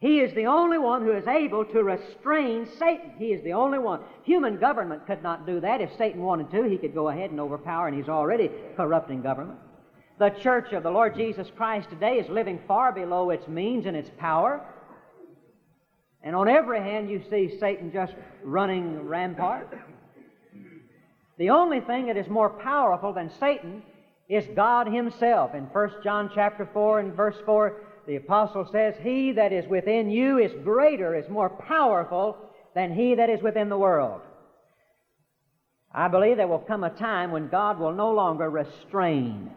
He 0.00 0.20
is 0.20 0.32
the 0.34 0.46
only 0.46 0.78
one 0.78 1.02
who 1.02 1.12
is 1.12 1.26
able 1.26 1.64
to 1.64 1.82
restrain 1.82 2.68
Satan. 2.78 3.14
He 3.18 3.32
is 3.32 3.42
the 3.42 3.54
only 3.54 3.80
one. 3.80 4.00
Human 4.22 4.58
government 4.58 5.06
could 5.06 5.24
not 5.24 5.44
do 5.44 5.60
that. 5.60 5.80
If 5.80 5.90
Satan 5.98 6.22
wanted 6.22 6.52
to, 6.52 6.62
he 6.62 6.78
could 6.78 6.94
go 6.94 7.08
ahead 7.08 7.32
and 7.32 7.40
overpower, 7.40 7.88
and 7.88 7.96
he's 7.96 8.08
already 8.08 8.48
corrupting 8.76 9.22
government. 9.22 9.58
The 10.18 10.30
church 10.42 10.72
of 10.72 10.82
the 10.82 10.90
Lord 10.90 11.14
Jesus 11.14 11.46
Christ 11.56 11.90
today 11.90 12.14
is 12.14 12.28
living 12.28 12.58
far 12.66 12.92
below 12.92 13.30
its 13.30 13.46
means 13.46 13.86
and 13.86 13.96
its 13.96 14.10
power. 14.18 14.60
And 16.24 16.34
on 16.34 16.48
every 16.48 16.80
hand, 16.80 17.08
you 17.08 17.22
see 17.30 17.56
Satan 17.60 17.92
just 17.92 18.14
running 18.42 19.06
rampart. 19.06 19.78
The 21.38 21.50
only 21.50 21.80
thing 21.80 22.06
that 22.06 22.16
is 22.16 22.28
more 22.28 22.50
powerful 22.50 23.12
than 23.12 23.30
Satan 23.38 23.82
is 24.28 24.44
God 24.56 24.88
Himself. 24.88 25.54
In 25.54 25.64
1 25.64 25.90
John 26.02 26.30
chapter 26.34 26.68
4 26.72 26.98
and 26.98 27.14
verse 27.14 27.36
4, 27.46 27.80
the 28.08 28.16
apostle 28.16 28.68
says, 28.72 28.94
He 29.00 29.30
that 29.32 29.52
is 29.52 29.68
within 29.68 30.10
you 30.10 30.38
is 30.38 30.50
greater, 30.64 31.14
is 31.14 31.28
more 31.30 31.50
powerful 31.50 32.36
than 32.74 32.92
he 32.92 33.14
that 33.14 33.30
is 33.30 33.42
within 33.42 33.68
the 33.68 33.78
world. 33.78 34.20
I 35.92 36.08
believe 36.08 36.36
there 36.36 36.48
will 36.48 36.58
come 36.58 36.84
a 36.84 36.90
time 36.90 37.30
when 37.30 37.48
God 37.48 37.78
will 37.78 37.94
no 37.94 38.12
longer 38.12 38.50
restrain. 38.50 39.52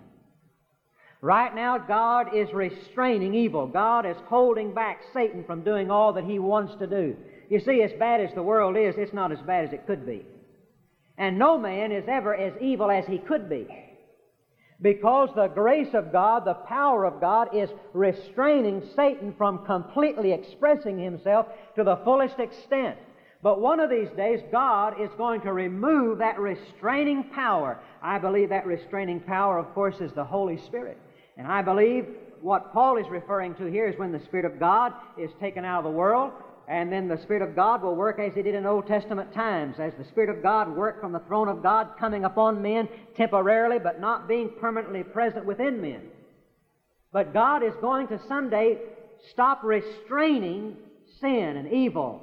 Right 1.21 1.53
now, 1.53 1.77
God 1.77 2.35
is 2.35 2.51
restraining 2.51 3.35
evil. 3.35 3.67
God 3.67 4.07
is 4.07 4.17
holding 4.25 4.73
back 4.73 5.01
Satan 5.13 5.43
from 5.43 5.63
doing 5.63 5.91
all 5.91 6.13
that 6.13 6.23
he 6.23 6.39
wants 6.39 6.73
to 6.79 6.87
do. 6.87 7.15
You 7.47 7.59
see, 7.59 7.83
as 7.83 7.91
bad 7.99 8.21
as 8.21 8.33
the 8.33 8.41
world 8.41 8.75
is, 8.75 8.95
it's 8.97 9.13
not 9.13 9.31
as 9.31 9.39
bad 9.41 9.65
as 9.65 9.73
it 9.73 9.85
could 9.85 10.05
be. 10.05 10.25
And 11.19 11.37
no 11.37 11.59
man 11.59 11.91
is 11.91 12.05
ever 12.07 12.33
as 12.33 12.53
evil 12.59 12.89
as 12.89 13.05
he 13.05 13.19
could 13.19 13.47
be. 13.47 13.67
Because 14.81 15.29
the 15.35 15.47
grace 15.47 15.93
of 15.93 16.11
God, 16.11 16.43
the 16.43 16.55
power 16.55 17.05
of 17.05 17.21
God, 17.21 17.55
is 17.55 17.69
restraining 17.93 18.81
Satan 18.95 19.35
from 19.37 19.63
completely 19.65 20.31
expressing 20.31 20.97
himself 20.97 21.45
to 21.75 21.83
the 21.83 21.97
fullest 21.97 22.39
extent. 22.39 22.97
But 23.43 23.61
one 23.61 23.79
of 23.79 23.91
these 23.91 24.09
days, 24.17 24.39
God 24.51 24.99
is 24.99 25.11
going 25.17 25.41
to 25.41 25.53
remove 25.53 26.17
that 26.17 26.39
restraining 26.39 27.25
power. 27.25 27.79
I 28.01 28.17
believe 28.17 28.49
that 28.49 28.65
restraining 28.65 29.19
power, 29.19 29.59
of 29.59 29.71
course, 29.75 30.01
is 30.01 30.11
the 30.13 30.23
Holy 30.23 30.57
Spirit. 30.57 30.97
And 31.37 31.47
I 31.47 31.61
believe 31.61 32.07
what 32.41 32.73
Paul 32.73 32.97
is 32.97 33.07
referring 33.09 33.55
to 33.55 33.65
here 33.65 33.87
is 33.87 33.97
when 33.97 34.11
the 34.11 34.19
Spirit 34.25 34.45
of 34.45 34.59
God 34.59 34.93
is 35.17 35.31
taken 35.39 35.63
out 35.63 35.79
of 35.79 35.91
the 35.91 35.97
world, 35.97 36.31
and 36.67 36.91
then 36.91 37.07
the 37.07 37.21
Spirit 37.21 37.41
of 37.41 37.55
God 37.55 37.81
will 37.81 37.95
work 37.95 38.19
as 38.19 38.33
He 38.33 38.41
did 38.41 38.55
in 38.55 38.65
Old 38.65 38.87
Testament 38.87 39.33
times, 39.33 39.75
as 39.79 39.93
the 39.97 40.05
Spirit 40.05 40.29
of 40.29 40.41
God 40.41 40.75
worked 40.75 41.01
from 41.01 41.11
the 41.11 41.19
throne 41.19 41.47
of 41.47 41.61
God, 41.61 41.89
coming 41.99 42.25
upon 42.25 42.61
men 42.61 42.87
temporarily, 43.15 43.79
but 43.79 43.99
not 43.99 44.27
being 44.27 44.49
permanently 44.59 45.03
present 45.03 45.45
within 45.45 45.81
men. 45.81 46.01
But 47.11 47.33
God 47.33 47.63
is 47.63 47.73
going 47.81 48.07
to 48.07 48.19
someday 48.27 48.77
stop 49.31 49.63
restraining 49.63 50.77
sin 51.19 51.57
and 51.57 51.71
evil. 51.71 52.21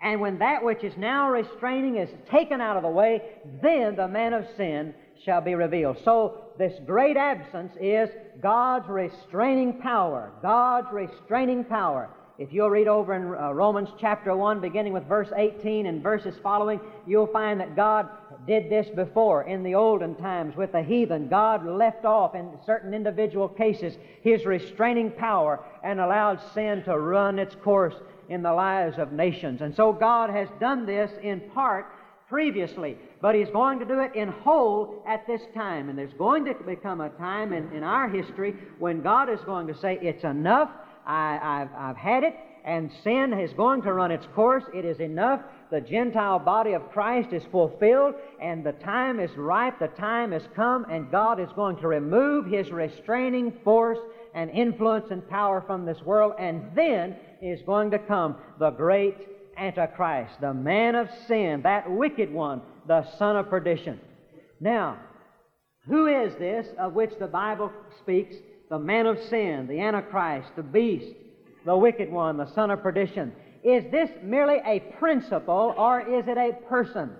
And 0.00 0.20
when 0.20 0.38
that 0.38 0.64
which 0.64 0.82
is 0.82 0.96
now 0.96 1.30
restraining 1.30 1.96
is 1.96 2.08
taken 2.30 2.60
out 2.60 2.76
of 2.76 2.82
the 2.82 2.88
way, 2.88 3.22
then 3.62 3.96
the 3.96 4.08
man 4.08 4.32
of 4.32 4.46
sin 4.56 4.94
shall 5.24 5.40
be 5.40 5.54
revealed. 5.54 5.98
So 6.04 6.38
this 6.58 6.72
great 6.86 7.16
absence 7.16 7.72
is 7.80 8.08
God's 8.40 8.88
restraining 8.88 9.80
power. 9.80 10.32
God's 10.42 10.88
restraining 10.92 11.64
power. 11.64 12.10
If 12.38 12.52
you'll 12.52 12.70
read 12.70 12.88
over 12.88 13.14
in 13.14 13.22
uh, 13.22 13.52
Romans 13.52 13.90
chapter 14.00 14.34
1, 14.34 14.60
beginning 14.60 14.92
with 14.92 15.06
verse 15.06 15.28
18 15.36 15.86
and 15.86 16.02
verses 16.02 16.34
following, 16.42 16.80
you'll 17.06 17.26
find 17.26 17.60
that 17.60 17.76
God 17.76 18.08
did 18.46 18.70
this 18.70 18.88
before 18.96 19.44
in 19.44 19.62
the 19.62 19.74
olden 19.74 20.14
times 20.16 20.56
with 20.56 20.72
the 20.72 20.82
heathen. 20.82 21.28
God 21.28 21.64
left 21.64 22.04
off 22.04 22.34
in 22.34 22.50
certain 22.64 22.94
individual 22.94 23.48
cases 23.48 23.94
His 24.22 24.44
restraining 24.44 25.10
power 25.10 25.60
and 25.84 26.00
allowed 26.00 26.40
sin 26.54 26.82
to 26.84 26.98
run 26.98 27.38
its 27.38 27.54
course 27.54 27.94
in 28.28 28.42
the 28.42 28.52
lives 28.52 28.98
of 28.98 29.12
nations. 29.12 29.60
And 29.60 29.74
so 29.74 29.92
God 29.92 30.30
has 30.30 30.48
done 30.58 30.86
this 30.86 31.10
in 31.22 31.40
part 31.54 31.86
previously, 32.32 32.96
but 33.20 33.34
He's 33.34 33.50
going 33.50 33.78
to 33.78 33.84
do 33.84 34.00
it 34.00 34.14
in 34.14 34.28
whole 34.28 35.04
at 35.06 35.26
this 35.26 35.42
time. 35.54 35.90
And 35.90 35.98
there's 35.98 36.14
going 36.14 36.46
to 36.46 36.54
become 36.64 37.02
a 37.02 37.10
time 37.10 37.52
in, 37.52 37.70
in 37.72 37.82
our 37.82 38.08
history 38.08 38.54
when 38.78 39.02
God 39.02 39.28
is 39.28 39.40
going 39.44 39.66
to 39.66 39.76
say, 39.76 39.98
It's 40.00 40.24
enough, 40.24 40.70
I, 41.06 41.38
have 41.42 41.68
I've 41.76 41.96
had 41.98 42.24
it, 42.24 42.34
and 42.64 42.90
sin 43.04 43.34
is 43.34 43.52
going 43.52 43.82
to 43.82 43.92
run 43.92 44.10
its 44.10 44.26
course. 44.34 44.64
It 44.74 44.86
is 44.86 44.98
enough. 44.98 45.42
The 45.70 45.82
Gentile 45.82 46.38
body 46.38 46.72
of 46.72 46.90
Christ 46.90 47.34
is 47.34 47.42
fulfilled, 47.52 48.14
and 48.40 48.64
the 48.64 48.72
time 48.72 49.20
is 49.20 49.30
ripe, 49.36 49.78
the 49.78 49.88
time 49.88 50.32
has 50.32 50.48
come, 50.56 50.86
and 50.90 51.10
God 51.10 51.38
is 51.38 51.50
going 51.54 51.76
to 51.76 51.86
remove 51.86 52.46
His 52.46 52.70
restraining 52.70 53.52
force 53.62 53.98
and 54.34 54.50
influence 54.52 55.10
and 55.10 55.28
power 55.28 55.62
from 55.66 55.84
this 55.84 56.00
world, 56.00 56.32
and 56.38 56.62
then 56.74 57.14
is 57.42 57.60
going 57.66 57.90
to 57.90 57.98
come 57.98 58.36
the 58.58 58.70
great 58.70 59.18
Antichrist, 59.62 60.40
the 60.40 60.52
man 60.52 60.94
of 60.94 61.08
sin, 61.28 61.62
that 61.62 61.90
wicked 61.90 62.32
one, 62.32 62.62
the 62.86 63.06
son 63.16 63.36
of 63.36 63.48
perdition. 63.48 64.00
Now, 64.60 64.98
who 65.86 66.06
is 66.06 66.34
this 66.36 66.66
of 66.78 66.94
which 66.94 67.12
the 67.18 67.26
Bible 67.26 67.70
speaks? 68.00 68.34
The 68.70 68.78
man 68.78 69.06
of 69.06 69.18
sin, 69.28 69.66
the 69.68 69.80
Antichrist, 69.80 70.48
the 70.56 70.62
beast, 70.62 71.14
the 71.64 71.76
wicked 71.76 72.10
one, 72.10 72.36
the 72.36 72.52
son 72.54 72.70
of 72.70 72.82
perdition. 72.82 73.32
Is 73.62 73.84
this 73.92 74.10
merely 74.22 74.58
a 74.66 74.80
principle 74.98 75.74
or 75.76 76.00
is 76.00 76.26
it 76.26 76.38
a 76.38 76.52
person? 76.68 77.10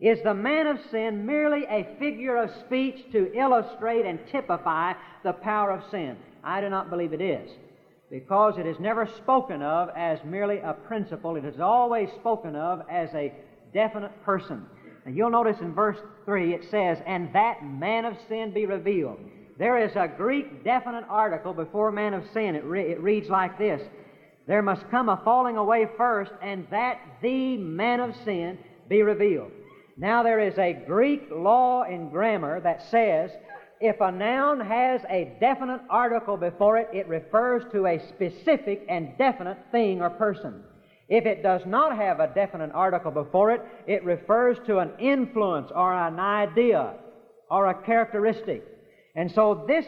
Is 0.00 0.18
the 0.22 0.34
man 0.34 0.66
of 0.66 0.78
sin 0.90 1.24
merely 1.24 1.64
a 1.64 1.96
figure 1.98 2.36
of 2.36 2.50
speech 2.66 3.10
to 3.12 3.32
illustrate 3.34 4.04
and 4.04 4.18
typify 4.30 4.92
the 5.24 5.32
power 5.32 5.70
of 5.70 5.90
sin? 5.90 6.16
I 6.44 6.60
do 6.60 6.68
not 6.68 6.90
believe 6.90 7.14
it 7.14 7.22
is 7.22 7.50
because 8.10 8.58
it 8.58 8.66
is 8.66 8.78
never 8.78 9.06
spoken 9.06 9.62
of 9.62 9.90
as 9.96 10.18
merely 10.24 10.58
a 10.58 10.72
principle. 10.72 11.36
It 11.36 11.44
is 11.44 11.60
always 11.60 12.08
spoken 12.12 12.54
of 12.54 12.82
as 12.90 13.12
a 13.14 13.32
definite 13.72 14.12
person. 14.24 14.64
And 15.04 15.16
you'll 15.16 15.30
notice 15.30 15.60
in 15.60 15.74
verse 15.74 15.98
3 16.24 16.54
it 16.54 16.64
says, 16.70 16.98
And 17.06 17.32
that 17.34 17.64
man 17.64 18.04
of 18.04 18.16
sin 18.28 18.52
be 18.52 18.66
revealed. 18.66 19.18
There 19.58 19.78
is 19.78 19.92
a 19.96 20.12
Greek 20.14 20.64
definite 20.64 21.04
article 21.08 21.52
before 21.52 21.90
man 21.90 22.14
of 22.14 22.24
sin. 22.32 22.54
It, 22.54 22.64
re- 22.64 22.90
it 22.90 23.00
reads 23.00 23.28
like 23.28 23.58
this 23.58 23.82
There 24.46 24.62
must 24.62 24.88
come 24.90 25.08
a 25.08 25.20
falling 25.24 25.56
away 25.56 25.88
first, 25.96 26.32
and 26.42 26.66
that 26.70 27.00
the 27.22 27.56
man 27.56 28.00
of 28.00 28.14
sin 28.24 28.58
be 28.88 29.02
revealed. 29.02 29.50
Now, 29.96 30.22
there 30.22 30.40
is 30.40 30.58
a 30.58 30.74
Greek 30.86 31.28
law 31.30 31.84
in 31.84 32.10
grammar 32.10 32.60
that 32.60 32.82
says 32.90 33.30
if 33.80 34.00
a 34.00 34.10
noun 34.10 34.60
has 34.60 35.02
a 35.08 35.36
definite 35.40 35.80
article 35.90 36.36
before 36.36 36.78
it, 36.78 36.88
it 36.92 37.08
refers 37.08 37.62
to 37.72 37.86
a 37.86 38.00
specific 38.08 38.84
and 38.88 39.16
definite 39.18 39.58
thing 39.70 40.00
or 40.00 40.10
person. 40.10 40.62
If 41.08 41.24
it 41.26 41.42
does 41.42 41.62
not 41.66 41.96
have 41.96 42.18
a 42.18 42.32
definite 42.34 42.72
article 42.74 43.10
before 43.10 43.52
it, 43.52 43.62
it 43.86 44.04
refers 44.04 44.56
to 44.66 44.78
an 44.78 44.90
influence 44.98 45.70
or 45.74 45.92
an 45.92 46.18
idea 46.18 46.94
or 47.50 47.66
a 47.66 47.82
characteristic. 47.84 48.64
And 49.14 49.30
so 49.30 49.64
this 49.68 49.86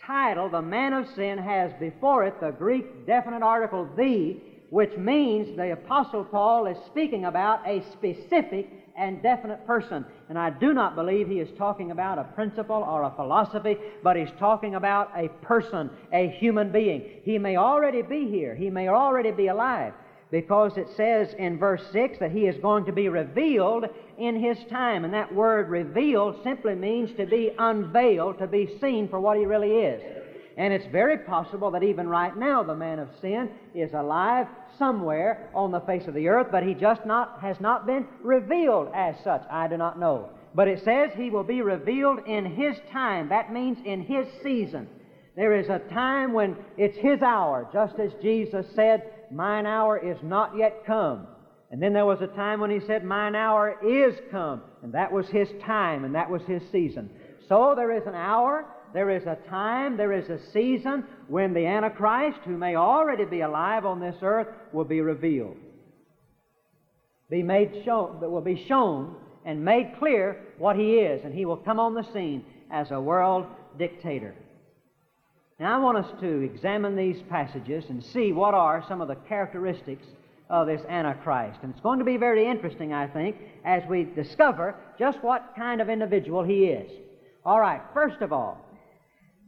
title, 0.00 0.48
the 0.48 0.62
man 0.62 0.92
of 0.92 1.08
sin, 1.14 1.38
has 1.38 1.72
before 1.80 2.24
it 2.24 2.40
the 2.40 2.50
Greek 2.50 3.06
definite 3.06 3.42
article 3.42 3.88
the, 3.96 4.36
which 4.70 4.96
means 4.96 5.56
the 5.56 5.72
Apostle 5.72 6.24
Paul 6.24 6.66
is 6.66 6.76
speaking 6.86 7.24
about 7.24 7.66
a 7.66 7.82
specific 7.92 8.85
and 8.96 9.22
definite 9.22 9.66
person. 9.66 10.04
And 10.28 10.38
I 10.38 10.50
do 10.50 10.72
not 10.72 10.94
believe 10.94 11.28
he 11.28 11.40
is 11.40 11.48
talking 11.56 11.90
about 11.90 12.18
a 12.18 12.24
principle 12.24 12.76
or 12.76 13.02
a 13.02 13.12
philosophy, 13.16 13.76
but 14.02 14.16
he's 14.16 14.30
talking 14.38 14.74
about 14.74 15.10
a 15.16 15.28
person, 15.44 15.90
a 16.12 16.28
human 16.28 16.72
being. 16.72 17.02
He 17.22 17.38
may 17.38 17.56
already 17.56 18.02
be 18.02 18.28
here, 18.28 18.54
he 18.54 18.70
may 18.70 18.88
already 18.88 19.30
be 19.30 19.48
alive, 19.48 19.92
because 20.30 20.76
it 20.76 20.88
says 20.96 21.34
in 21.38 21.58
verse 21.58 21.82
6 21.92 22.18
that 22.18 22.32
he 22.32 22.46
is 22.46 22.56
going 22.60 22.84
to 22.86 22.92
be 22.92 23.08
revealed 23.08 23.86
in 24.18 24.40
his 24.40 24.58
time. 24.70 25.04
And 25.04 25.14
that 25.14 25.34
word 25.34 25.68
revealed 25.68 26.42
simply 26.42 26.74
means 26.74 27.16
to 27.16 27.26
be 27.26 27.52
unveiled, 27.58 28.38
to 28.38 28.46
be 28.46 28.78
seen 28.80 29.08
for 29.08 29.20
what 29.20 29.38
he 29.38 29.44
really 29.44 29.72
is. 29.72 30.02
And 30.56 30.72
it's 30.72 30.86
very 30.86 31.18
possible 31.18 31.70
that 31.72 31.82
even 31.82 32.08
right 32.08 32.34
now 32.36 32.62
the 32.62 32.74
man 32.74 32.98
of 32.98 33.08
sin 33.20 33.50
is 33.74 33.92
alive 33.92 34.46
somewhere 34.78 35.50
on 35.54 35.70
the 35.70 35.80
face 35.80 36.06
of 36.06 36.14
the 36.14 36.28
earth, 36.28 36.48
but 36.50 36.62
he 36.62 36.74
just 36.74 37.04
not, 37.06 37.40
has 37.40 37.60
not 37.60 37.86
been 37.86 38.06
revealed 38.22 38.90
as 38.94 39.16
such. 39.22 39.42
I 39.50 39.68
do 39.68 39.76
not 39.76 39.98
know. 39.98 40.30
But 40.54 40.68
it 40.68 40.82
says 40.84 41.10
he 41.14 41.30
will 41.30 41.44
be 41.44 41.62
revealed 41.62 42.20
in 42.26 42.46
his 42.46 42.76
time. 42.92 43.28
That 43.28 43.52
means 43.52 43.78
in 43.84 44.02
his 44.02 44.26
season. 44.42 44.88
There 45.36 45.54
is 45.54 45.68
a 45.68 45.80
time 45.92 46.32
when 46.32 46.56
it's 46.78 46.96
his 46.96 47.20
hour, 47.20 47.68
just 47.72 47.98
as 47.98 48.10
Jesus 48.22 48.66
said, 48.74 49.02
Mine 49.30 49.66
hour 49.66 49.98
is 49.98 50.16
not 50.22 50.56
yet 50.56 50.84
come. 50.86 51.26
And 51.70 51.82
then 51.82 51.92
there 51.92 52.06
was 52.06 52.22
a 52.22 52.28
time 52.28 52.60
when 52.60 52.70
he 52.70 52.80
said, 52.86 53.04
Mine 53.04 53.34
hour 53.34 53.76
is 53.84 54.14
come. 54.30 54.62
And 54.82 54.94
that 54.94 55.12
was 55.12 55.28
his 55.28 55.48
time, 55.64 56.04
and 56.04 56.14
that 56.14 56.30
was 56.30 56.42
his 56.42 56.62
season. 56.72 57.10
So 57.48 57.74
there 57.76 57.94
is 57.94 58.06
an 58.06 58.14
hour, 58.14 58.64
there 58.96 59.10
is 59.10 59.26
a 59.26 59.36
time, 59.46 59.98
there 59.98 60.14
is 60.14 60.30
a 60.30 60.40
season 60.52 61.04
when 61.28 61.52
the 61.52 61.66
Antichrist, 61.66 62.38
who 62.46 62.56
may 62.56 62.76
already 62.76 63.26
be 63.26 63.42
alive 63.42 63.84
on 63.84 64.00
this 64.00 64.16
earth, 64.22 64.46
will 64.72 64.86
be 64.86 65.02
revealed. 65.02 65.58
Be 67.28 67.42
made 67.42 67.82
shown, 67.84 68.20
that 68.20 68.30
will 68.30 68.40
be 68.40 68.64
shown 68.66 69.14
and 69.44 69.62
made 69.62 69.96
clear 69.98 70.46
what 70.56 70.76
he 70.76 70.94
is, 70.94 71.22
and 71.26 71.34
he 71.34 71.44
will 71.44 71.58
come 71.58 71.78
on 71.78 71.92
the 71.92 72.10
scene 72.14 72.42
as 72.70 72.90
a 72.90 72.98
world 72.98 73.44
dictator. 73.78 74.34
Now, 75.60 75.76
I 75.76 75.82
want 75.82 75.98
us 75.98 76.20
to 76.22 76.40
examine 76.40 76.96
these 76.96 77.20
passages 77.28 77.84
and 77.90 78.02
see 78.02 78.32
what 78.32 78.54
are 78.54 78.82
some 78.88 79.02
of 79.02 79.08
the 79.08 79.16
characteristics 79.28 80.06
of 80.48 80.66
this 80.66 80.80
Antichrist. 80.88 81.58
And 81.62 81.72
it's 81.72 81.82
going 81.82 81.98
to 81.98 82.04
be 82.06 82.16
very 82.16 82.46
interesting, 82.46 82.94
I 82.94 83.08
think, 83.08 83.36
as 83.62 83.82
we 83.90 84.04
discover 84.04 84.74
just 84.98 85.22
what 85.22 85.52
kind 85.54 85.82
of 85.82 85.90
individual 85.90 86.42
he 86.42 86.64
is. 86.64 86.90
All 87.44 87.60
right, 87.60 87.82
first 87.92 88.22
of 88.22 88.32
all, 88.32 88.65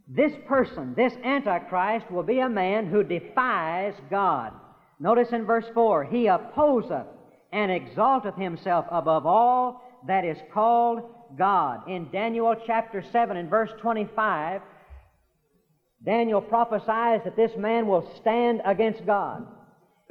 this 0.08 0.32
person, 0.46 0.94
this 0.96 1.12
Antichrist, 1.22 2.10
will 2.10 2.22
be 2.22 2.38
a 2.40 2.48
man 2.48 2.86
who 2.86 3.02
defies 3.04 3.94
God. 4.10 4.52
Notice 4.98 5.28
in 5.32 5.44
verse 5.44 5.66
4 5.74 6.04
He 6.04 6.26
opposeth 6.26 7.06
and 7.52 7.70
exalteth 7.70 8.36
himself 8.36 8.86
above 8.90 9.26
all 9.26 9.82
that 10.06 10.24
is 10.24 10.38
called 10.52 11.02
God. 11.36 11.88
In 11.88 12.10
Daniel 12.10 12.56
chapter 12.66 13.02
7 13.12 13.36
and 13.36 13.50
verse 13.50 13.70
25, 13.80 14.62
Daniel 16.04 16.40
prophesies 16.40 17.20
that 17.24 17.36
this 17.36 17.52
man 17.56 17.86
will 17.86 18.10
stand 18.20 18.62
against 18.64 19.04
God. 19.04 19.46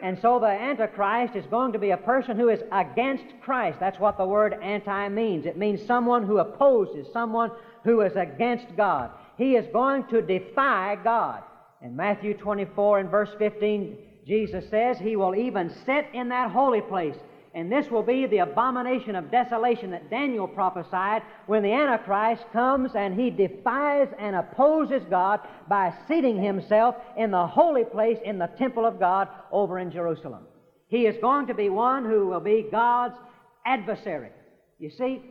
And 0.02 0.20
so 0.22 0.40
the 0.40 0.46
Antichrist 0.46 1.36
is 1.36 1.46
going 1.48 1.74
to 1.74 1.80
be 1.80 1.90
a 1.90 1.98
person 1.98 2.38
who 2.38 2.50
is 2.50 2.60
against 2.72 3.26
Christ. 3.42 3.80
That's 3.80 4.00
what 4.00 4.18
the 4.18 4.26
word 4.26 4.54
anti 4.62 5.10
means. 5.10 5.48
It 5.48 5.58
means 5.58 5.84
someone 5.88 6.24
who 6.24 6.38
opposes, 6.38 7.08
someone 7.12 7.52
who 7.84 8.02
is 8.02 8.14
against 8.16 8.68
God. 8.76 9.10
He 9.38 9.56
is 9.56 9.68
going 9.72 10.06
to 10.08 10.22
defy 10.22 10.98
God. 11.04 11.44
In 11.82 11.96
Matthew 11.96 12.34
24 12.36 13.00
and 13.00 13.10
verse 13.10 13.30
15, 13.38 13.98
Jesus 14.26 14.70
says, 14.70 14.98
He 14.98 15.16
will 15.16 15.36
even 15.36 15.74
sit 15.86 16.08
in 16.14 16.30
that 16.30 16.52
holy 16.52 16.82
place 16.82 17.16
and 17.58 17.72
this 17.72 17.90
will 17.90 18.04
be 18.04 18.28
the 18.28 18.38
abomination 18.38 19.16
of 19.16 19.32
desolation 19.32 19.90
that 19.90 20.12
Daniel 20.12 20.48
prophesied 20.48 21.24
when 21.48 21.64
the 21.64 21.74
Antichrist 21.74 22.46
comes 22.54 22.92
and 22.94 23.20
he 23.20 23.32
defies 23.32 24.10
and 24.20 24.36
opposes 24.36 25.02
God 25.10 25.40
by 25.68 25.92
seating 26.08 26.40
himself 26.40 26.96
in 27.18 27.32
the 27.32 27.48
holy 27.48 27.84
place 27.84 28.20
in 28.24 28.38
the 28.38 28.52
temple 28.60 28.86
of 28.86 29.00
God 29.00 29.28
over 29.52 29.80
in 29.80 29.90
Jerusalem. 29.90 30.44
He 30.88 31.08
is 31.08 31.18
going 31.20 31.48
to 31.48 31.56
be 31.56 31.70
one 31.70 32.06
who 32.06 32.28
will 32.28 32.40
be 32.40 32.68
God's 32.70 33.18
adversary. 33.66 34.30
You 34.78 34.92
see, 34.92 35.24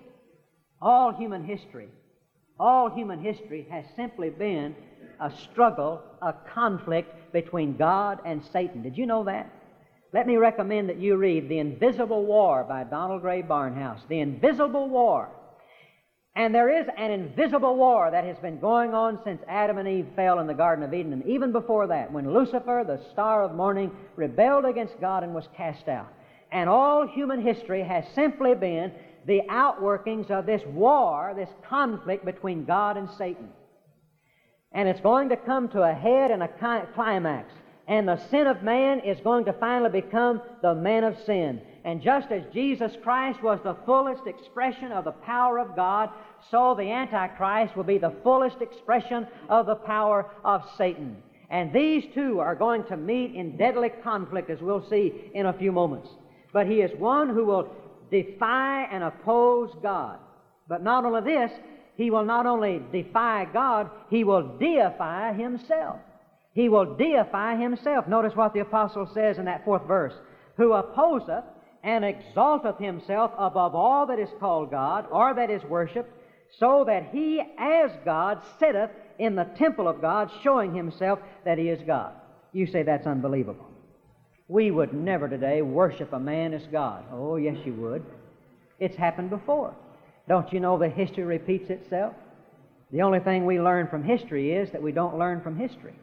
all 0.83 1.13
human 1.13 1.45
history, 1.45 1.87
all 2.59 2.91
human 2.91 3.21
history 3.21 3.67
has 3.71 3.85
simply 3.95 4.31
been 4.31 4.75
a 5.21 5.31
struggle, 5.31 6.03
a 6.23 6.33
conflict 6.53 7.33
between 7.33 7.77
God 7.77 8.21
and 8.25 8.43
Satan. 8.53 8.83
Did 8.83 8.97
you 8.97 9.07
know 9.07 9.25
that? 9.25 9.51
Let 10.13 10.27
me 10.27 10.37
recommend 10.37 10.89
that 10.89 10.99
you 10.99 11.17
read 11.17 11.49
The 11.49 11.59
Invisible 11.59 12.25
War 12.25 12.65
by 12.65 12.85
Donald 12.85 13.23
Grey 13.23 13.43
Barnhouse. 13.43 14.01
The 14.09 14.21
Invisible 14.21 14.89
War. 14.89 15.29
And 16.37 16.55
there 16.55 16.81
is 16.81 16.87
an 16.99 17.11
invisible 17.11 17.77
war 17.77 18.11
that 18.11 18.25
has 18.25 18.37
been 18.39 18.61
going 18.61 18.93
on 18.93 19.19
since 19.25 19.41
Adam 19.49 19.79
and 19.79 19.89
Eve 19.89 20.07
fell 20.15 20.39
in 20.39 20.47
the 20.47 20.53
Garden 20.53 20.85
of 20.85 20.93
Eden, 20.93 21.15
and 21.15 21.25
even 21.25 21.51
before 21.51 21.87
that, 21.87 22.13
when 22.13 22.35
Lucifer, 22.35 22.85
the 22.87 23.01
star 23.11 23.43
of 23.43 23.55
morning, 23.55 23.91
rebelled 24.17 24.67
against 24.67 25.01
God 25.01 25.23
and 25.23 25.35
was 25.35 25.49
cast 25.57 25.89
out. 25.89 26.13
And 26.53 26.69
all 26.69 27.07
human 27.07 27.41
history 27.41 27.83
has 27.83 28.05
simply 28.15 28.55
been 28.55 28.93
the 29.27 29.43
outworkings 29.51 30.31
of 30.31 30.47
this 30.47 30.63
war, 30.67 31.33
this 31.37 31.51
conflict 31.69 32.25
between 32.25 32.65
God 32.65 32.97
and 32.97 33.09
Satan. 33.19 33.49
And 34.73 34.89
it's 34.89 35.01
going 35.01 35.29
to 35.31 35.37
come 35.37 35.69
to 35.71 35.83
a 35.83 35.93
head 35.93 36.31
and 36.31 36.43
a 36.43 36.89
climax 36.95 37.53
and 37.89 38.09
the 38.09 38.21
sin 38.31 38.47
of 38.47 38.63
man 38.63 39.01
is 39.01 39.19
going 39.23 39.45
to 39.45 39.53
finally 39.53 40.01
become 40.01 40.43
the 40.61 40.75
man 40.75 41.05
of 41.05 41.17
sin. 41.25 41.61
And 41.85 42.03
just 42.03 42.33
as 42.33 42.43
Jesus 42.53 42.93
Christ 43.03 43.43
was 43.43 43.61
the 43.63 43.77
fullest 43.87 44.27
expression 44.27 44.91
of 44.91 45.05
the 45.05 45.13
power 45.13 45.61
of 45.61 45.77
God, 45.77 46.11
so 46.51 46.75
the 46.75 46.91
Antichrist 46.91 47.77
will 47.77 47.85
be 47.85 47.99
the 47.99 48.15
fullest 48.25 48.61
expression 48.61 49.27
of 49.49 49.67
the 49.67 49.77
power 49.77 50.29
of 50.45 50.69
Satan. 50.77 51.17
And 51.49 51.73
these 51.73 52.05
two 52.13 52.41
are 52.41 52.57
going 52.57 52.83
to 52.85 52.97
meet 52.97 53.37
in 53.37 53.57
deadly 53.57 53.91
conflict, 54.03 54.51
as 54.51 54.61
we'll 54.61 54.89
see 54.91 55.31
in 55.33 55.47
a 55.47 55.53
few 55.53 55.71
moments. 55.71 56.09
But 56.53 56.67
he 56.67 56.81
is 56.81 56.91
one 56.99 57.29
who 57.29 57.45
will 57.45 57.73
defy 58.11 58.85
and 58.91 59.05
oppose 59.05 59.71
God. 59.83 60.19
But 60.69 60.83
not 60.83 61.05
only 61.05 61.23
this, 61.23 61.53
he 61.97 62.11
will 62.11 62.25
not 62.25 62.47
only 62.47 62.83
defy 62.93 63.47
God, 63.53 63.91
he 64.11 64.25
will 64.25 64.59
deify 64.59 65.33
himself. 65.33 65.97
He 66.53 66.69
will 66.69 66.97
deify 66.97 67.57
himself. 67.57 68.09
Notice 68.09 68.35
what 68.35 68.55
the 68.55 68.61
apostle 68.61 69.09
says 69.13 69.39
in 69.39 69.45
that 69.45 69.65
fourth 69.65 69.87
verse 69.87 70.15
who 70.57 70.73
opposeth 70.73 71.45
and 71.83 72.05
exalteth 72.05 72.79
himself 72.79 73.31
above 73.39 73.75
all 73.75 74.07
that 74.07 74.19
is 74.19 74.31
called 74.41 74.71
God 74.71 75.07
or 75.11 75.35
that 75.35 75.51
is 75.51 75.63
worshipped, 75.65 76.11
so 76.59 76.85
that 76.87 77.11
he 77.13 77.43
as 77.59 77.91
God 78.05 78.41
sitteth 78.59 78.91
in 79.19 79.37
the 79.37 79.45
temple 79.57 79.87
of 79.87 80.01
God, 80.01 80.31
showing 80.43 80.75
himself 80.75 81.19
that 81.45 81.59
he 81.59 81.69
is 81.69 81.83
God. 81.87 82.13
You 82.53 82.67
say 82.67 82.83
that's 82.83 83.07
unbelievable. 83.07 83.67
We 84.49 84.71
would 84.71 84.93
never 84.93 85.29
today 85.29 85.63
worship 85.63 86.13
a 86.13 86.21
man 86.21 86.55
as 86.55 86.67
God. 86.71 87.05
Oh, 87.13 87.37
yes, 87.37 87.57
you 87.65 87.75
would. 87.75 88.05
It's 88.79 88.97
happened 88.97 89.31
before. 89.31 89.75
Don't 90.29 90.53
you 90.53 90.61
know 90.61 90.79
the 90.79 90.89
history 90.89 91.25
repeats 91.25 91.71
itself? 91.71 92.15
The 92.93 93.03
only 93.03 93.21
thing 93.21 93.45
we 93.45 93.61
learn 93.61 93.89
from 93.89 94.05
history 94.05 94.53
is 94.53 94.71
that 94.71 94.83
we 94.83 94.93
don't 94.93 95.19
learn 95.19 95.41
from 95.41 95.57
history. 95.57 95.95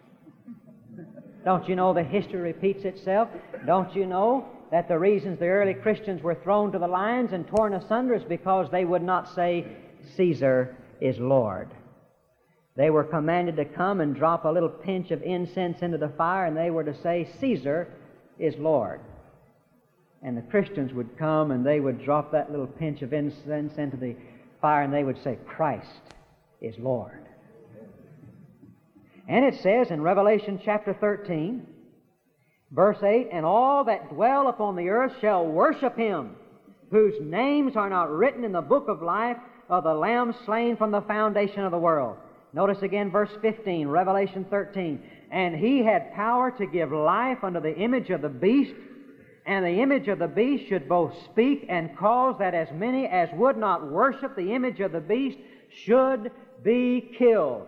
Don't 1.46 1.68
you 1.68 1.76
know 1.76 1.94
the 1.94 2.04
history 2.04 2.40
repeats 2.40 2.84
itself? 2.84 3.30
Don't 3.66 3.96
you 3.96 4.06
know 4.06 4.46
that 4.72 4.88
the 4.88 4.98
reasons 4.98 5.40
the 5.40 5.48
early 5.48 5.74
Christians 5.74 6.22
were 6.22 6.36
thrown 6.36 6.72
to 6.72 6.80
the 6.80 6.88
lions 6.88 7.32
and 7.32 7.48
torn 7.48 7.74
asunder 7.74 8.16
is 8.16 8.24
because 8.24 8.70
they 8.72 8.86
would 8.86 9.04
not 9.04 9.34
say, 9.36 9.66
Caesar 10.16 10.76
is 11.00 11.18
Lord. 11.20 11.70
They 12.76 12.90
were 12.90 13.04
commanded 13.04 13.56
to 13.58 13.66
come 13.66 14.02
and 14.02 14.16
drop 14.16 14.46
a 14.46 14.50
little 14.50 14.70
pinch 14.70 15.12
of 15.12 15.22
incense 15.22 15.82
into 15.82 15.98
the 15.98 16.14
fire, 16.18 16.46
and 16.46 16.58
they 16.58 16.72
were 16.72 16.84
to 16.84 17.02
say, 17.02 17.30
Caesar 17.40 17.88
is 18.44 18.56
Lord. 18.58 19.00
And 20.22 20.38
the 20.38 20.42
Christians 20.42 20.94
would 20.94 21.18
come 21.18 21.52
and 21.52 21.66
they 21.66 21.80
would 21.80 22.04
drop 22.04 22.32
that 22.32 22.52
little 22.52 22.68
pinch 22.68 23.02
of 23.02 23.14
incense 23.14 23.78
into 23.78 23.98
the 23.98 24.16
fire, 24.62 24.84
and 24.84 24.94
they 24.94 25.04
would 25.04 25.22
say, 25.24 25.38
Christ 25.46 26.02
is 26.62 26.76
Lord. 26.78 27.26
And 29.28 29.46
it 29.46 29.56
says 29.62 29.92
in 29.92 30.02
Revelation 30.02 30.60
chapter 30.64 30.94
13, 30.94 31.66
verse 32.72 33.02
8, 33.02 33.30
And 33.32 33.46
all 33.46 33.86
that 33.86 34.10
dwell 34.14 34.50
upon 34.50 34.76
the 34.76 34.90
earth 34.90 35.14
shall 35.22 35.46
worship 35.46 35.98
him, 35.98 36.36
whose 36.92 37.16
names 37.22 37.78
are 37.78 37.90
not 37.90 38.12
written 38.12 38.44
in 38.44 38.52
the 38.52 38.62
book 38.62 38.90
of 38.90 39.02
life 39.02 39.38
of 39.70 39.86
the 39.86 39.94
Lamb 39.94 40.36
slain 40.46 40.76
from 40.76 40.92
the 40.92 41.02
foundation 41.02 41.62
of 41.62 41.72
the 41.72 41.78
world. 41.78 42.18
Notice 42.54 42.82
again 42.82 43.10
verse 43.10 43.32
15, 43.42 43.88
Revelation 43.88 44.46
13. 44.50 45.02
And 45.34 45.56
he 45.56 45.84
had 45.84 46.14
power 46.14 46.52
to 46.52 46.68
give 46.68 46.92
life 46.92 47.44
unto 47.44 47.60
the 47.60 47.76
image 47.76 48.12
of 48.12 48.22
the 48.22 48.30
beast, 48.30 48.76
and 49.48 49.66
the 49.66 49.82
image 49.82 50.08
of 50.08 50.20
the 50.20 50.28
beast 50.28 50.70
should 50.70 50.88
both 50.88 51.12
speak 51.26 51.66
and 51.70 51.98
cause 51.98 52.36
that 52.38 52.54
as 52.54 52.68
many 52.72 53.08
as 53.08 53.30
would 53.34 53.58
not 53.58 53.92
worship 53.92 54.36
the 54.36 54.54
image 54.54 54.80
of 54.80 54.92
the 54.92 55.02
beast 55.02 55.40
should 55.86 56.32
be 56.64 57.16
killed. 57.18 57.66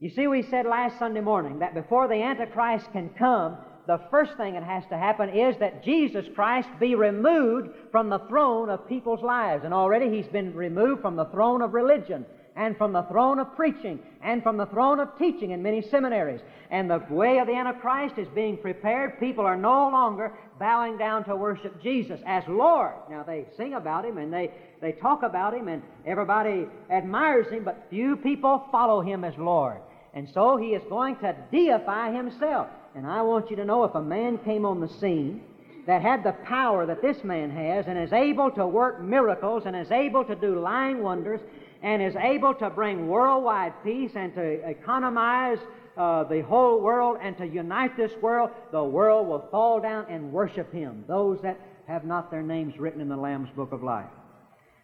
You 0.00 0.10
see, 0.10 0.26
we 0.26 0.42
said 0.42 0.66
last 0.66 0.98
Sunday 0.98 1.20
morning 1.20 1.60
that 1.60 1.74
before 1.74 2.08
the 2.08 2.20
Antichrist 2.20 2.90
can 2.90 3.08
come, 3.10 3.56
the 3.86 4.00
first 4.10 4.36
thing 4.36 4.54
that 4.54 4.64
has 4.64 4.82
to 4.88 4.98
happen 4.98 5.28
is 5.28 5.56
that 5.58 5.84
Jesus 5.84 6.26
Christ 6.34 6.68
be 6.80 6.96
removed 6.96 7.68
from 7.92 8.08
the 8.08 8.18
throne 8.28 8.68
of 8.68 8.88
people's 8.88 9.22
lives. 9.22 9.64
And 9.64 9.72
already 9.72 10.10
he's 10.10 10.26
been 10.26 10.52
removed 10.54 11.02
from 11.02 11.14
the 11.14 11.26
throne 11.26 11.62
of 11.62 11.72
religion 11.72 12.26
and 12.56 12.76
from 12.76 12.92
the 12.92 13.02
throne 13.04 13.38
of 13.38 13.54
preaching 13.56 13.98
and 14.22 14.42
from 14.42 14.56
the 14.56 14.66
throne 14.66 15.00
of 15.00 15.16
teaching 15.18 15.50
in 15.50 15.62
many 15.62 15.82
seminaries. 15.82 16.40
And 16.70 16.90
the 16.90 17.02
way 17.10 17.38
of 17.38 17.46
the 17.46 17.54
Antichrist 17.54 18.16
is 18.18 18.28
being 18.28 18.56
prepared. 18.56 19.18
People 19.18 19.44
are 19.44 19.56
no 19.56 19.88
longer 19.90 20.32
bowing 20.58 20.96
down 20.96 21.24
to 21.24 21.36
worship 21.36 21.82
Jesus 21.82 22.20
as 22.26 22.44
Lord. 22.46 22.94
Now 23.10 23.22
they 23.22 23.46
sing 23.56 23.74
about 23.74 24.04
him 24.04 24.18
and 24.18 24.32
they, 24.32 24.50
they 24.80 24.92
talk 24.92 25.22
about 25.22 25.54
him 25.54 25.68
and 25.68 25.82
everybody 26.06 26.66
admires 26.90 27.48
him, 27.48 27.64
but 27.64 27.86
few 27.90 28.16
people 28.16 28.66
follow 28.70 29.00
him 29.00 29.24
as 29.24 29.36
Lord. 29.36 29.78
And 30.14 30.28
so 30.32 30.56
he 30.56 30.68
is 30.68 30.82
going 30.88 31.16
to 31.16 31.34
deify 31.52 32.12
himself. 32.12 32.68
And 32.94 33.06
I 33.06 33.22
want 33.22 33.50
you 33.50 33.56
to 33.56 33.64
know 33.64 33.82
if 33.82 33.94
a 33.96 34.02
man 34.02 34.38
came 34.38 34.64
on 34.64 34.80
the 34.80 34.88
scene 34.88 35.42
that 35.86 36.02
had 36.02 36.24
the 36.24 36.32
power 36.44 36.86
that 36.86 37.02
this 37.02 37.22
man 37.24 37.50
has 37.50 37.86
and 37.86 37.98
is 37.98 38.12
able 38.12 38.50
to 38.52 38.66
work 38.66 39.02
miracles 39.02 39.64
and 39.66 39.76
is 39.76 39.90
able 39.90 40.24
to 40.24 40.34
do 40.34 40.58
lying 40.60 41.02
wonders 41.02 41.40
and 41.84 42.02
is 42.02 42.16
able 42.16 42.54
to 42.54 42.70
bring 42.70 43.08
worldwide 43.08 43.74
peace 43.84 44.12
and 44.16 44.34
to 44.34 44.42
economize 44.66 45.58
uh, 45.98 46.24
the 46.24 46.42
whole 46.42 46.80
world 46.80 47.18
and 47.22 47.36
to 47.36 47.46
unite 47.46 47.94
this 47.94 48.10
world, 48.22 48.50
the 48.72 48.82
world 48.82 49.28
will 49.28 49.46
fall 49.50 49.80
down 49.80 50.06
and 50.08 50.32
worship 50.32 50.72
him, 50.72 51.04
those 51.06 51.38
that 51.42 51.60
have 51.86 52.06
not 52.06 52.30
their 52.30 52.42
names 52.42 52.78
written 52.78 53.02
in 53.02 53.08
the 53.10 53.16
Lamb's 53.16 53.50
Book 53.50 53.70
of 53.70 53.82
Life. 53.82 54.08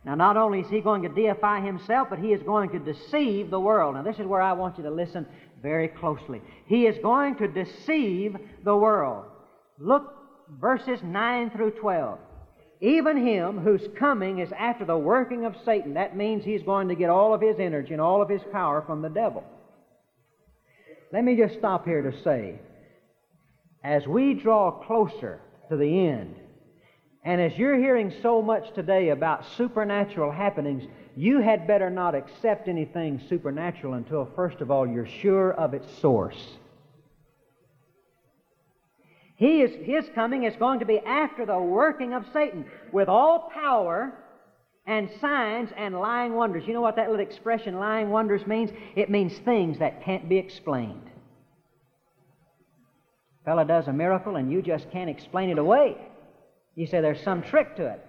Now, 0.05 0.15
not 0.15 0.37
only 0.37 0.61
is 0.61 0.69
he 0.69 0.81
going 0.81 1.03
to 1.03 1.09
deify 1.09 1.63
himself, 1.65 2.09
but 2.11 2.19
he 2.19 2.35
is 2.35 2.43
going 2.43 2.69
to 2.71 2.79
deceive 2.79 3.51
the 3.51 3.61
world. 3.61 3.95
Now, 3.95 4.03
this 4.03 4.19
is 4.19 4.27
where 4.27 4.43
I 4.43 4.53
want 4.53 4.77
you 4.77 4.85
to 4.85 4.91
listen 4.91 5.27
very 5.63 5.89
closely. 5.89 6.43
He 6.67 6.87
is 6.87 6.97
going 7.03 7.37
to 7.37 7.49
deceive 7.49 8.37
the 8.63 8.77
world. 8.77 9.25
Look, 9.79 10.15
verses 10.61 11.01
9 11.03 11.51
through 11.51 11.73
12. 11.73 12.19
Even 12.81 13.27
him 13.27 13.59
whose 13.59 13.87
coming 13.97 14.39
is 14.39 14.51
after 14.53 14.85
the 14.87 14.97
working 14.97 15.45
of 15.45 15.55
Satan. 15.65 15.95
That 15.95 16.17
means 16.17 16.45
he's 16.45 16.63
going 16.63 16.89
to 16.89 16.95
get 16.95 17.11
all 17.11 17.35
of 17.35 17.41
his 17.41 17.57
energy 17.59 17.93
and 17.93 18.01
all 18.01 18.23
of 18.23 18.29
his 18.29 18.43
power 18.53 18.83
from 18.83 19.03
the 19.03 19.11
devil. 19.11 19.45
Let 21.13 21.25
me 21.25 21.37
just 21.37 21.59
stop 21.59 21.85
here 21.85 22.03
to 22.03 22.23
say, 22.23 22.59
as 23.85 24.07
we 24.07 24.35
draw 24.35 24.71
closer 24.71 25.41
to 25.69 25.77
the 25.77 26.07
end, 26.07 26.37
and 27.23 27.41
as 27.41 27.59
you're 27.59 27.77
hearing 27.77 28.15
so 28.23 28.41
much 28.41 28.73
today 28.75 29.11
about 29.11 29.45
supernatural 29.57 30.31
happenings, 30.31 30.85
you 31.17 31.41
had 31.41 31.67
better 31.67 31.91
not 31.91 32.15
accept 32.15 32.67
anything 32.67 33.21
supernatural 33.29 33.95
until, 33.95 34.31
first 34.35 34.63
of 34.63 34.71
all, 34.71 34.87
you're 34.87 35.07
sure 35.07 35.53
of 35.53 35.75
its 35.75 35.93
source. 35.99 36.57
He 39.41 39.63
is, 39.63 39.75
his 39.87 40.05
coming 40.15 40.45
is 40.45 40.55
going 40.57 40.81
to 40.81 40.85
be 40.85 40.99
after 40.99 41.47
the 41.47 41.59
working 41.59 42.13
of 42.13 42.27
Satan 42.31 42.67
with 42.93 43.09
all 43.09 43.51
power 43.55 44.13
and 44.87 45.09
signs 45.19 45.71
and 45.79 45.99
lying 45.99 46.35
wonders. 46.35 46.65
You 46.67 46.75
know 46.75 46.83
what 46.83 46.97
that 46.97 47.09
little 47.09 47.25
expression, 47.25 47.79
lying 47.79 48.11
wonders, 48.11 48.47
means? 48.47 48.71
It 48.97 49.09
means 49.09 49.33
things 49.39 49.79
that 49.79 50.05
can't 50.05 50.29
be 50.29 50.37
explained. 50.37 51.11
A 53.41 53.45
fellow 53.47 53.65
does 53.65 53.89
a 53.89 53.95
miracle 53.95 54.37
and 54.37 54.53
you 54.53 54.61
just 54.61 54.91
can't 54.91 55.09
explain 55.09 55.49
it 55.49 55.57
away. 55.57 55.97
You 56.75 56.87
say 56.87 57.01
there's 57.01 57.23
some 57.23 57.43
trick 57.43 57.77
to 57.77 57.87
it. 57.87 58.07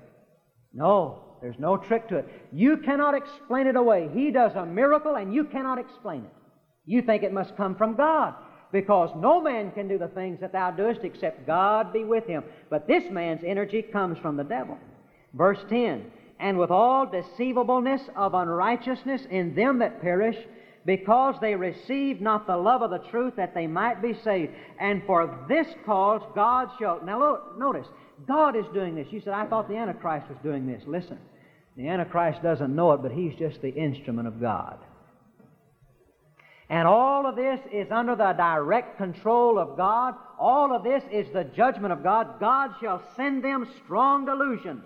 No, 0.73 1.23
there's 1.41 1.59
no 1.59 1.77
trick 1.77 2.09
to 2.09 2.17
it. 2.17 2.27
You 2.51 2.75
cannot 2.75 3.15
explain 3.15 3.67
it 3.67 3.77
away. 3.77 4.09
He 4.13 4.31
does 4.31 4.51
a 4.55 4.65
miracle 4.65 5.15
and 5.15 5.33
you 5.33 5.45
cannot 5.45 5.79
explain 5.79 6.25
it. 6.25 6.33
You 6.85 7.01
think 7.01 7.23
it 7.23 7.31
must 7.31 7.55
come 7.55 7.75
from 7.75 7.95
God 7.95 8.35
because 8.71 9.09
no 9.17 9.41
man 9.41 9.71
can 9.71 9.87
do 9.87 9.97
the 9.97 10.07
things 10.09 10.39
that 10.39 10.53
thou 10.53 10.71
doest 10.71 11.01
except 11.03 11.45
God 11.45 11.91
be 11.91 12.03
with 12.03 12.25
him. 12.25 12.43
But 12.69 12.87
this 12.87 13.03
man's 13.11 13.43
energy 13.45 13.81
comes 13.81 14.17
from 14.19 14.37
the 14.37 14.43
devil. 14.43 14.77
Verse 15.33 15.59
10 15.69 16.05
And 16.39 16.57
with 16.57 16.71
all 16.71 17.05
deceivableness 17.05 18.01
of 18.15 18.33
unrighteousness 18.33 19.23
in 19.29 19.55
them 19.55 19.79
that 19.79 20.01
perish, 20.01 20.37
because 20.85 21.35
they 21.41 21.55
received 21.55 22.21
not 22.21 22.47
the 22.47 22.57
love 22.57 22.81
of 22.81 22.89
the 22.89 23.09
truth 23.09 23.35
that 23.35 23.53
they 23.53 23.67
might 23.67 24.01
be 24.01 24.13
saved. 24.23 24.53
And 24.79 25.03
for 25.05 25.45
this 25.47 25.67
cause 25.85 26.21
God 26.33 26.69
shall. 26.79 27.03
Now 27.03 27.19
look, 27.19 27.59
notice, 27.59 27.87
God 28.27 28.55
is 28.55 28.65
doing 28.73 28.95
this. 28.95 29.07
You 29.11 29.21
said, 29.21 29.33
I 29.33 29.45
thought 29.45 29.67
the 29.67 29.77
Antichrist 29.77 30.27
was 30.29 30.37
doing 30.43 30.65
this. 30.65 30.81
Listen, 30.87 31.19
the 31.77 31.87
Antichrist 31.87 32.41
doesn't 32.41 32.75
know 32.75 32.93
it, 32.93 33.01
but 33.01 33.11
he's 33.11 33.35
just 33.35 33.61
the 33.61 33.73
instrument 33.73 34.27
of 34.27 34.41
God. 34.41 34.79
And 36.71 36.87
all 36.87 37.25
of 37.27 37.35
this 37.35 37.59
is 37.69 37.91
under 37.91 38.15
the 38.15 38.31
direct 38.31 38.97
control 38.97 39.59
of 39.59 39.75
God. 39.75 40.15
All 40.39 40.73
of 40.73 40.85
this 40.85 41.03
is 41.11 41.27
the 41.33 41.43
judgment 41.43 41.91
of 41.91 42.01
God. 42.01 42.39
God 42.39 42.71
shall 42.79 43.03
send 43.17 43.43
them 43.43 43.67
strong 43.83 44.25
delusion 44.25 44.81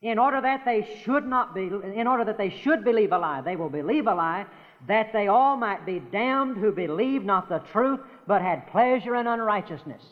in 0.00 0.18
order 0.18 0.40
that 0.40 0.64
they 0.64 0.88
should 1.04 1.26
not 1.26 1.54
be, 1.54 1.66
in 1.66 2.06
order 2.06 2.24
that 2.24 2.38
they 2.38 2.48
should 2.48 2.84
believe 2.84 3.12
a 3.12 3.18
lie. 3.18 3.42
They 3.42 3.54
will 3.54 3.68
believe 3.68 4.06
a 4.06 4.14
lie 4.14 4.46
that 4.86 5.12
they 5.12 5.28
all 5.28 5.58
might 5.58 5.84
be 5.84 6.00
damned 6.10 6.56
who 6.56 6.72
believed 6.72 7.26
not 7.26 7.50
the 7.50 7.58
truth, 7.70 8.00
but 8.26 8.40
had 8.40 8.66
pleasure 8.68 9.14
in 9.16 9.26
unrighteousness. 9.26 10.02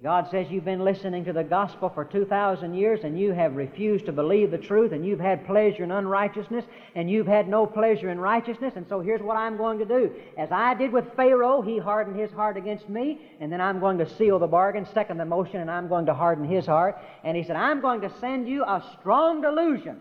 God 0.00 0.30
says 0.30 0.46
you've 0.48 0.64
been 0.64 0.84
listening 0.84 1.24
to 1.24 1.32
the 1.32 1.42
gospel 1.42 1.88
for 1.88 2.04
2,000 2.04 2.72
years 2.72 3.00
and 3.02 3.18
you 3.18 3.32
have 3.32 3.56
refused 3.56 4.06
to 4.06 4.12
believe 4.12 4.52
the 4.52 4.58
truth 4.58 4.92
and 4.92 5.04
you've 5.04 5.18
had 5.18 5.44
pleasure 5.44 5.82
in 5.82 5.90
unrighteousness 5.90 6.64
and 6.94 7.10
you've 7.10 7.26
had 7.26 7.48
no 7.48 7.66
pleasure 7.66 8.08
in 8.08 8.20
righteousness. 8.20 8.74
And 8.76 8.86
so 8.88 9.00
here's 9.00 9.20
what 9.20 9.36
I'm 9.36 9.56
going 9.56 9.80
to 9.80 9.84
do. 9.84 10.14
As 10.36 10.52
I 10.52 10.74
did 10.74 10.92
with 10.92 11.16
Pharaoh, 11.16 11.62
he 11.62 11.78
hardened 11.78 12.16
his 12.16 12.30
heart 12.30 12.56
against 12.56 12.88
me 12.88 13.20
and 13.40 13.50
then 13.50 13.60
I'm 13.60 13.80
going 13.80 13.98
to 13.98 14.08
seal 14.16 14.38
the 14.38 14.46
bargain, 14.46 14.86
second 14.86 15.18
the 15.18 15.24
motion, 15.24 15.60
and 15.60 15.70
I'm 15.70 15.88
going 15.88 16.06
to 16.06 16.14
harden 16.14 16.44
his 16.44 16.66
heart. 16.66 16.96
And 17.24 17.36
he 17.36 17.42
said, 17.42 17.56
I'm 17.56 17.80
going 17.80 18.00
to 18.02 18.18
send 18.20 18.48
you 18.48 18.62
a 18.62 18.84
strong 19.00 19.40
delusion. 19.40 19.98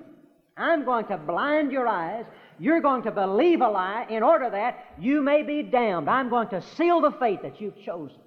I'm 0.55 0.85
going 0.85 1.05
to 1.05 1.17
blind 1.17 1.71
your 1.71 1.87
eyes 1.87 2.25
you're 2.59 2.81
going 2.81 3.03
to 3.03 3.11
believe 3.11 3.61
a 3.61 3.69
lie 3.69 4.07
in 4.09 4.23
order 4.23 4.49
that 4.49 4.83
you 4.99 5.21
may 5.21 5.43
be 5.43 5.61
damned. 5.61 6.09
I'm 6.09 6.29
going 6.29 6.47
to 6.49 6.61
seal 6.75 7.01
the 7.01 7.11
fate 7.11 7.43
that 7.43 7.61
you've 7.61 7.79
chosen. 7.83 8.17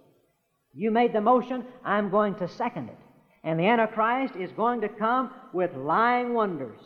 You 0.72 0.90
made 0.90 1.12
the 1.12 1.20
motion, 1.20 1.64
I'm 1.84 2.10
going 2.10 2.36
to 2.36 2.48
second 2.48 2.88
it. 2.88 2.98
And 3.42 3.58
the 3.58 3.66
Antichrist 3.66 4.34
is 4.36 4.50
going 4.52 4.82
to 4.82 4.88
come 4.88 5.30
with 5.52 5.74
lying 5.74 6.34
wonders. 6.34 6.78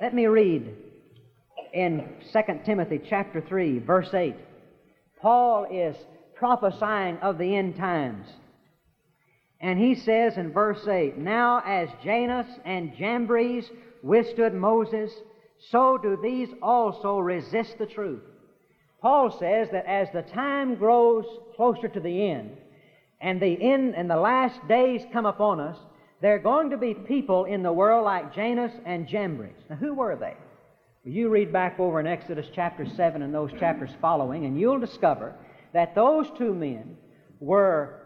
Let 0.00 0.14
me 0.14 0.26
read 0.26 0.74
in 1.72 2.08
2 2.32 2.40
Timothy 2.64 3.00
chapter 3.08 3.40
3, 3.40 3.80
verse 3.80 4.12
8. 4.14 4.34
Paul 5.20 5.66
is 5.70 5.96
prophesying 6.34 7.18
of 7.18 7.38
the 7.38 7.56
end 7.56 7.76
times. 7.76 8.26
And 9.60 9.78
he 9.78 9.94
says 9.94 10.36
in 10.36 10.52
verse 10.52 10.86
8, 10.86 11.16
Now 11.16 11.62
as 11.64 11.88
Jannes 12.04 12.46
and 12.64 12.94
Jambres 12.96 13.70
withstood 14.02 14.54
Moses, 14.54 15.10
so 15.70 15.96
do 15.96 16.18
these 16.22 16.50
also 16.62 17.18
resist 17.18 17.78
the 17.78 17.86
truth. 17.86 18.22
Paul 19.00 19.30
says 19.38 19.68
that 19.72 19.86
as 19.86 20.08
the 20.12 20.22
time 20.22 20.76
grows 20.76 21.24
closer 21.56 21.88
to 21.88 22.00
the 22.00 22.30
end, 22.30 22.56
and 23.20 23.40
the 23.40 23.60
end 23.60 23.94
and 23.94 24.10
the 24.10 24.16
last 24.16 24.66
days 24.68 25.02
come 25.12 25.26
upon 25.26 25.60
us, 25.60 25.78
there 26.20 26.34
are 26.34 26.38
going 26.38 26.70
to 26.70 26.76
be 26.76 26.94
people 26.94 27.44
in 27.44 27.62
the 27.62 27.72
world 27.72 28.04
like 28.04 28.34
Jannes 28.34 28.72
and 28.84 29.08
Jambres. 29.08 29.56
Now, 29.68 29.76
who 29.76 29.94
were 29.94 30.16
they? 30.16 30.34
Well, 31.04 31.14
you 31.14 31.28
read 31.28 31.52
back 31.52 31.78
over 31.78 32.00
in 32.00 32.06
Exodus 32.06 32.46
chapter 32.54 32.86
7 32.86 33.22
and 33.22 33.34
those 33.34 33.52
chapters 33.58 33.90
following, 34.00 34.46
and 34.46 34.58
you'll 34.58 34.80
discover 34.80 35.34
that 35.72 35.94
those 35.94 36.26
two 36.38 36.54
men 36.54 36.96
were 37.40 38.00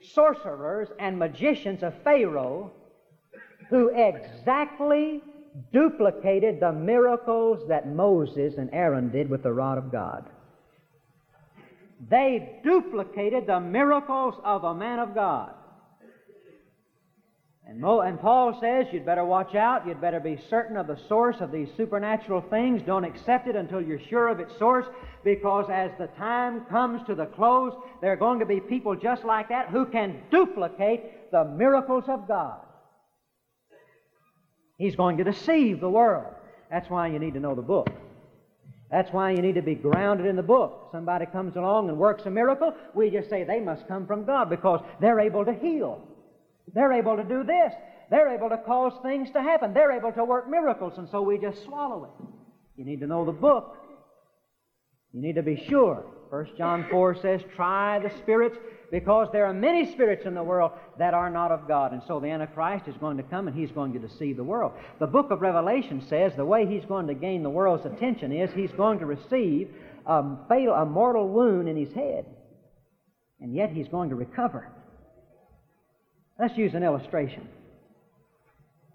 sorcerers 0.00 0.88
and 0.98 1.18
magicians 1.18 1.82
of 1.82 1.94
Pharaoh 2.02 2.72
who 3.68 3.88
exactly 3.88 5.22
duplicated 5.72 6.60
the 6.60 6.72
miracles 6.72 7.66
that 7.68 7.88
Moses 7.88 8.54
and 8.56 8.70
Aaron 8.72 9.10
did 9.10 9.28
with 9.28 9.42
the 9.42 9.52
rod 9.52 9.78
of 9.78 9.92
God. 9.92 10.28
They 12.08 12.60
duplicated 12.64 13.46
the 13.46 13.60
miracles 13.60 14.34
of 14.44 14.64
a 14.64 14.74
man 14.74 14.98
of 14.98 15.14
God. 15.14 15.54
And, 17.64 17.80
Mo, 17.80 18.00
and 18.00 18.20
Paul 18.20 18.58
says 18.60 18.86
you'd 18.92 19.06
better 19.06 19.24
watch 19.24 19.54
out. 19.54 19.86
You'd 19.86 20.00
better 20.00 20.18
be 20.18 20.36
certain 20.50 20.76
of 20.76 20.88
the 20.88 20.98
source 21.08 21.36
of 21.40 21.52
these 21.52 21.68
supernatural 21.76 22.42
things. 22.50 22.82
Don't 22.82 23.04
accept 23.04 23.46
it 23.46 23.54
until 23.54 23.80
you're 23.80 24.00
sure 24.00 24.28
of 24.28 24.40
its 24.40 24.58
source, 24.58 24.84
because 25.22 25.70
as 25.70 25.92
the 25.98 26.08
time 26.18 26.64
comes 26.66 27.06
to 27.06 27.14
the 27.14 27.26
close, 27.26 27.72
there 28.00 28.12
are 28.12 28.16
going 28.16 28.40
to 28.40 28.46
be 28.46 28.58
people 28.58 28.96
just 28.96 29.24
like 29.24 29.48
that 29.50 29.68
who 29.68 29.86
can 29.86 30.22
duplicate 30.30 31.30
the 31.30 31.44
miracles 31.44 32.04
of 32.08 32.26
God. 32.26 32.58
He's 34.76 34.96
going 34.96 35.18
to 35.18 35.24
deceive 35.24 35.80
the 35.80 35.88
world. 35.88 36.34
That's 36.68 36.90
why 36.90 37.06
you 37.06 37.20
need 37.20 37.34
to 37.34 37.40
know 37.40 37.54
the 37.54 37.62
book. 37.62 37.88
That's 38.92 39.10
why 39.10 39.30
you 39.30 39.40
need 39.40 39.54
to 39.54 39.62
be 39.62 39.74
grounded 39.74 40.26
in 40.26 40.36
the 40.36 40.42
book. 40.42 40.90
Somebody 40.92 41.24
comes 41.24 41.56
along 41.56 41.88
and 41.88 41.96
works 41.96 42.24
a 42.26 42.30
miracle, 42.30 42.74
we 42.94 43.08
just 43.08 43.30
say 43.30 43.42
they 43.42 43.58
must 43.58 43.88
come 43.88 44.06
from 44.06 44.26
God 44.26 44.50
because 44.50 44.84
they're 45.00 45.18
able 45.18 45.46
to 45.46 45.54
heal. 45.54 46.06
They're 46.74 46.92
able 46.92 47.16
to 47.16 47.24
do 47.24 47.42
this. 47.42 47.72
They're 48.10 48.28
able 48.34 48.50
to 48.50 48.58
cause 48.58 48.92
things 49.02 49.30
to 49.32 49.40
happen. 49.40 49.72
They're 49.72 49.92
able 49.92 50.12
to 50.12 50.24
work 50.24 50.48
miracles, 50.48 50.92
and 50.98 51.08
so 51.08 51.22
we 51.22 51.38
just 51.38 51.64
swallow 51.64 52.04
it. 52.04 52.26
You 52.76 52.84
need 52.84 53.00
to 53.00 53.06
know 53.06 53.24
the 53.24 53.32
book. 53.32 53.78
You 55.12 55.22
need 55.22 55.36
to 55.36 55.42
be 55.42 55.64
sure. 55.70 56.04
1 56.32 56.46
John 56.56 56.86
4 56.90 57.16
says, 57.20 57.42
Try 57.54 57.98
the 57.98 58.08
spirits 58.16 58.56
because 58.90 59.28
there 59.32 59.44
are 59.44 59.52
many 59.52 59.92
spirits 59.92 60.24
in 60.24 60.32
the 60.32 60.42
world 60.42 60.72
that 60.98 61.12
are 61.12 61.28
not 61.28 61.52
of 61.52 61.68
God. 61.68 61.92
And 61.92 62.00
so 62.08 62.20
the 62.20 62.28
Antichrist 62.28 62.88
is 62.88 62.96
going 62.96 63.18
to 63.18 63.22
come 63.22 63.48
and 63.48 63.54
he's 63.54 63.70
going 63.70 63.92
to 63.92 63.98
deceive 63.98 64.38
the 64.38 64.42
world. 64.42 64.72
The 64.98 65.06
book 65.06 65.30
of 65.30 65.42
Revelation 65.42 66.02
says 66.08 66.32
the 66.34 66.46
way 66.46 66.64
he's 66.64 66.86
going 66.86 67.06
to 67.08 67.12
gain 67.12 67.42
the 67.42 67.50
world's 67.50 67.84
attention 67.84 68.32
is 68.32 68.50
he's 68.54 68.72
going 68.72 69.00
to 69.00 69.04
receive 69.04 69.68
a, 70.06 70.24
fatal, 70.48 70.72
a 70.72 70.86
mortal 70.86 71.28
wound 71.28 71.68
in 71.68 71.76
his 71.76 71.92
head. 71.92 72.24
And 73.38 73.54
yet 73.54 73.70
he's 73.70 73.88
going 73.88 74.08
to 74.08 74.16
recover. 74.16 74.72
Let's 76.40 76.56
use 76.56 76.72
an 76.72 76.82
illustration. 76.82 77.46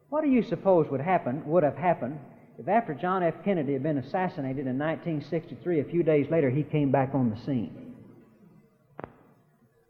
What 0.10 0.24
do 0.24 0.30
you 0.32 0.42
suppose 0.42 0.88
would 0.90 1.02
happen, 1.02 1.46
would 1.46 1.62
have 1.62 1.78
happened, 1.78 2.18
if 2.60 2.68
after 2.68 2.94
John 2.94 3.24
F. 3.24 3.36
Kennedy 3.46 3.74
had 3.74 3.84
been 3.84 4.00
assassinated 4.00 4.66
in 4.66 4.80
1963, 4.80 5.80
a 5.80 5.84
few 5.84 6.04
days 6.04 6.28
later 6.32 6.50
he 6.50 6.64
came 6.64 6.92
back 6.92 7.12
on 7.14 7.30
the 7.30 7.38
scene, 7.46 7.94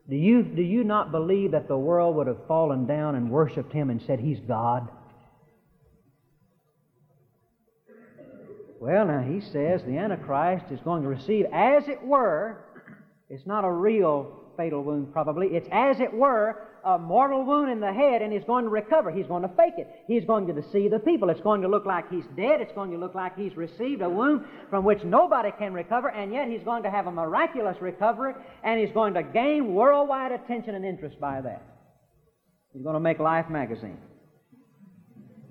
do 0.10 0.16
you, 0.16 0.44
do 0.44 0.62
you 0.62 0.84
not 0.84 1.12
believe 1.12 1.52
that 1.52 1.68
the 1.68 1.78
world 1.78 2.16
would 2.16 2.28
have 2.28 2.46
fallen 2.48 2.86
down 2.86 3.16
and 3.16 3.30
worshiped 3.30 3.74
him 3.74 3.90
and 3.90 4.02
said 4.02 4.20
he's 4.20 4.40
God? 4.48 4.88
Well, 8.80 9.08
now 9.08 9.22
he 9.22 9.42
says 9.42 9.82
the 9.84 9.98
Antichrist 9.98 10.66
is 10.72 10.80
going 10.82 11.02
to 11.02 11.10
receive, 11.10 11.46
as 11.52 11.88
it 11.88 12.02
were, 12.04 12.64
it's 13.30 13.46
not 13.46 13.66
a 13.66 13.72
real 13.72 14.40
fatal 14.56 14.84
wound 14.84 15.12
probably, 15.12 15.48
it's 15.48 15.68
as 15.72 16.00
it 16.00 16.14
were 16.14 16.68
a 16.88 16.98
mortal 16.98 17.44
wound 17.44 17.70
in 17.70 17.82
the 17.82 17.92
head 17.92 18.22
and 18.22 18.32
he's 18.32 18.46
going 18.46 18.64
to 18.64 18.70
recover. 18.70 19.12
He's 19.12 19.28
going 19.28 19.42
to 19.42 19.50
fake 19.50 19.74
it. 19.78 19.90
He's 20.08 20.24
going 20.24 20.48
to 20.48 20.54
deceive 20.54 20.92
the 20.92 21.00
people. 21.00 21.30
It's 21.30 21.42
going 21.42 21.62
to 21.62 21.68
look 21.68 21.86
like 21.86 22.10
he's 22.10 22.24
dead. 22.38 22.62
It's 22.62 22.72
going 22.72 22.92
to 22.92 22.98
look 22.98 23.14
like 23.14 23.36
he's 23.36 23.58
received 23.58 24.02
a 24.02 24.10
wound 24.10 24.46
from 24.70 24.86
which 24.86 25.04
nobody 25.04 25.52
can 25.60 25.74
recover, 25.74 26.10
and 26.10 26.32
yet 26.32 26.48
he's 26.48 26.64
going 26.64 26.84
to 26.84 26.90
have 26.90 27.08
a 27.08 27.12
miraculous 27.12 27.76
recovery 27.82 28.34
and 28.64 28.80
he's 28.80 28.94
going 28.94 29.14
to 29.16 29.24
gain 29.24 29.74
worldwide 29.74 30.32
attention 30.32 30.76
and 30.76 30.86
interest 30.86 31.20
by 31.20 31.42
that. 31.42 31.62
He's 32.72 32.84
going 32.84 32.94
to 32.94 33.02
make 33.02 33.20
Life 33.20 33.50
magazine 33.50 33.98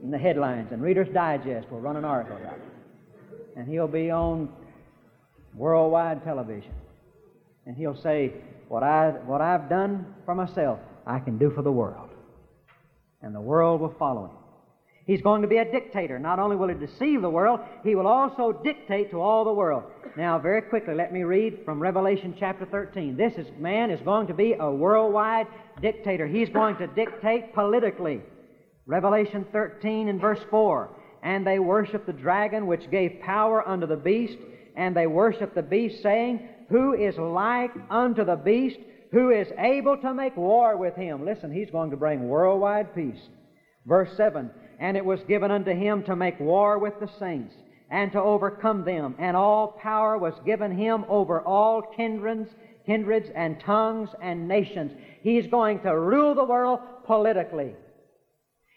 in 0.03 0.11
the 0.11 0.19
headlines, 0.19 0.69
and 0.73 0.81
Reader's 0.81 1.13
Digest 1.13 1.71
will 1.71 1.81
run 1.81 1.97
an 1.97 2.05
article 2.05 2.39
about 2.39 2.55
it. 2.55 2.63
And 3.57 3.69
he'll 3.69 3.89
be 3.89 4.11
on 4.11 4.49
worldwide 5.55 6.25
television. 6.25 6.73
And 7.67 7.77
he'll 7.77 8.01
say, 8.01 8.33
what, 8.69 8.83
I, 8.83 9.11
what 9.27 9.41
I've 9.41 9.69
done 9.69 10.15
for 10.25 10.35
myself, 10.35 10.79
I 11.07 11.21
can 11.21 11.39
do 11.39 11.51
for 11.51 11.63
the 11.63 11.73
world. 11.73 12.11
And 13.23 13.35
the 13.35 13.41
world 13.41 13.81
will 13.81 13.95
follow 13.99 14.25
him. 14.27 14.37
He's 15.07 15.23
going 15.23 15.43
to 15.43 15.49
be 15.49 15.59
a 15.59 15.71
dictator. 15.71 16.19
Not 16.19 16.41
only 16.41 16.57
will 16.57 16.69
he 16.69 16.75
deceive 16.75 17.23
the 17.23 17.31
world, 17.31 17.61
he 17.85 17.95
will 17.95 18.09
also 18.09 18.53
dictate 18.53 19.13
to 19.13 19.21
all 19.21 19.45
the 19.45 19.53
world. 19.53 19.85
Now, 20.17 20.37
very 20.37 20.63
quickly, 20.63 20.95
let 20.95 21.13
me 21.13 21.23
read 21.23 21.61
from 21.65 21.79
Revelation 21.79 22.35
chapter 22.37 22.67
13. 22.67 23.17
This 23.17 23.35
is, 23.35 23.47
man 23.57 23.93
is 23.93 24.01
going 24.01 24.27
to 24.27 24.35
be 24.35 24.55
a 24.59 24.69
worldwide 24.69 25.47
dictator. 25.81 26.27
He's 26.27 26.49
going 26.49 26.77
to 26.79 26.89
dictate 26.89 27.55
politically. 27.55 28.21
Revelation 28.87 29.47
13 29.53 30.09
and 30.09 30.21
verse 30.21 30.41
4. 30.51 30.91
And 31.23 31.47
they 31.47 31.61
worshiped 31.61 32.07
the 32.07 32.13
dragon 32.13 32.67
which 32.67 32.91
gave 32.91 33.21
power 33.21 33.67
unto 33.67 33.87
the 33.87 33.97
beast, 33.97 34.39
and 34.77 34.97
they 34.97 35.07
worshiped 35.07 35.55
the 35.55 35.63
beast, 35.63 36.03
saying, 36.03 36.49
Who 36.69 36.95
is 36.95 37.17
like 37.17 37.71
unto 37.91 38.25
the 38.25 38.37
beast? 38.37 38.79
Who 39.13 39.31
is 39.31 39.49
able 39.59 39.97
to 39.99 40.15
make 40.15 40.37
war 40.37 40.77
with 40.77 40.95
him. 40.95 41.25
Listen, 41.25 41.53
he's 41.53 41.71
going 41.71 41.91
to 41.91 41.97
bring 41.97 42.29
worldwide 42.29 42.95
peace. 42.95 43.21
Verse 43.87 44.11
7 44.17 44.51
And 44.79 44.97
it 44.97 45.05
was 45.05 45.21
given 45.29 45.51
unto 45.51 45.73
him 45.73 46.03
to 46.05 46.17
make 46.17 46.39
war 46.41 46.79
with 46.79 46.99
the 47.01 47.11
saints 47.19 47.55
and 47.91 48.11
to 48.13 48.21
overcome 48.21 48.85
them. 48.85 49.15
And 49.19 49.37
all 49.37 49.79
power 49.81 50.19
was 50.19 50.35
given 50.45 50.77
him 50.77 51.05
over 51.09 51.41
all 51.41 51.83
kindreds, 51.97 52.51
kindreds 52.85 53.29
and 53.35 53.61
tongues 53.61 54.11
and 54.21 54.49
nations. 54.49 54.93
He's 55.23 55.47
going 55.47 55.81
to 55.81 55.99
rule 55.99 56.35
the 56.35 56.45
world 56.45 56.81
politically. 57.05 57.75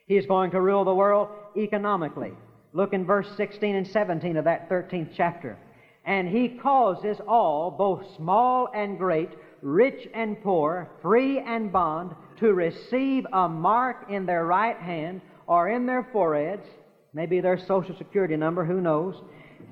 He's 0.08 0.26
going 0.26 0.52
to 0.52 0.62
rule 0.62 0.86
the 0.86 0.94
world 0.94 1.30
economically. 1.58 2.34
Look 2.74 2.94
in 2.94 3.06
verse 3.06 3.28
16 3.36 3.76
and 3.76 3.88
17 3.88 4.38
of 4.38 4.46
that 4.46 4.70
13th 4.70 5.10
chapter. 5.16 5.58
And 6.06 6.28
he 6.28 6.50
causes 6.50 7.18
all, 7.28 7.72
both 7.72 8.04
small 8.16 8.70
and 8.74 8.98
great, 8.98 9.30
rich 9.62 10.08
and 10.14 10.42
poor, 10.42 10.90
free 11.02 11.40
and 11.40 11.72
bond, 11.72 12.16
to 12.40 12.54
receive 12.54 13.26
a 13.34 13.50
mark 13.50 14.10
in 14.10 14.26
their 14.26 14.46
right 14.46 14.78
hand 14.78 15.22
or 15.48 15.70
in 15.70 15.86
their 15.86 16.08
foreheads, 16.12 16.66
maybe 17.14 17.42
their 17.42 17.58
social 17.58 17.96
security 17.98 18.36
number, 18.36 18.64
who 18.64 18.80
knows, 18.82 19.16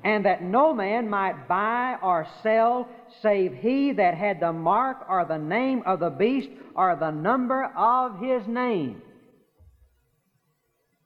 and 0.04 0.24
that 0.24 0.42
no 0.42 0.74
man 0.74 1.08
might 1.08 1.48
buy 1.48 1.96
or 2.02 2.26
sell 2.42 2.88
save 3.22 3.54
he 3.54 3.92
that 3.92 4.14
had 4.14 4.40
the 4.40 4.52
mark 4.52 4.98
or 5.08 5.24
the 5.24 5.38
name 5.38 5.82
of 5.86 6.00
the 6.00 6.10
beast 6.10 6.48
or 6.74 6.96
the 6.96 7.10
number 7.10 7.64
of 7.76 8.18
his 8.20 8.46
name. 8.46 9.02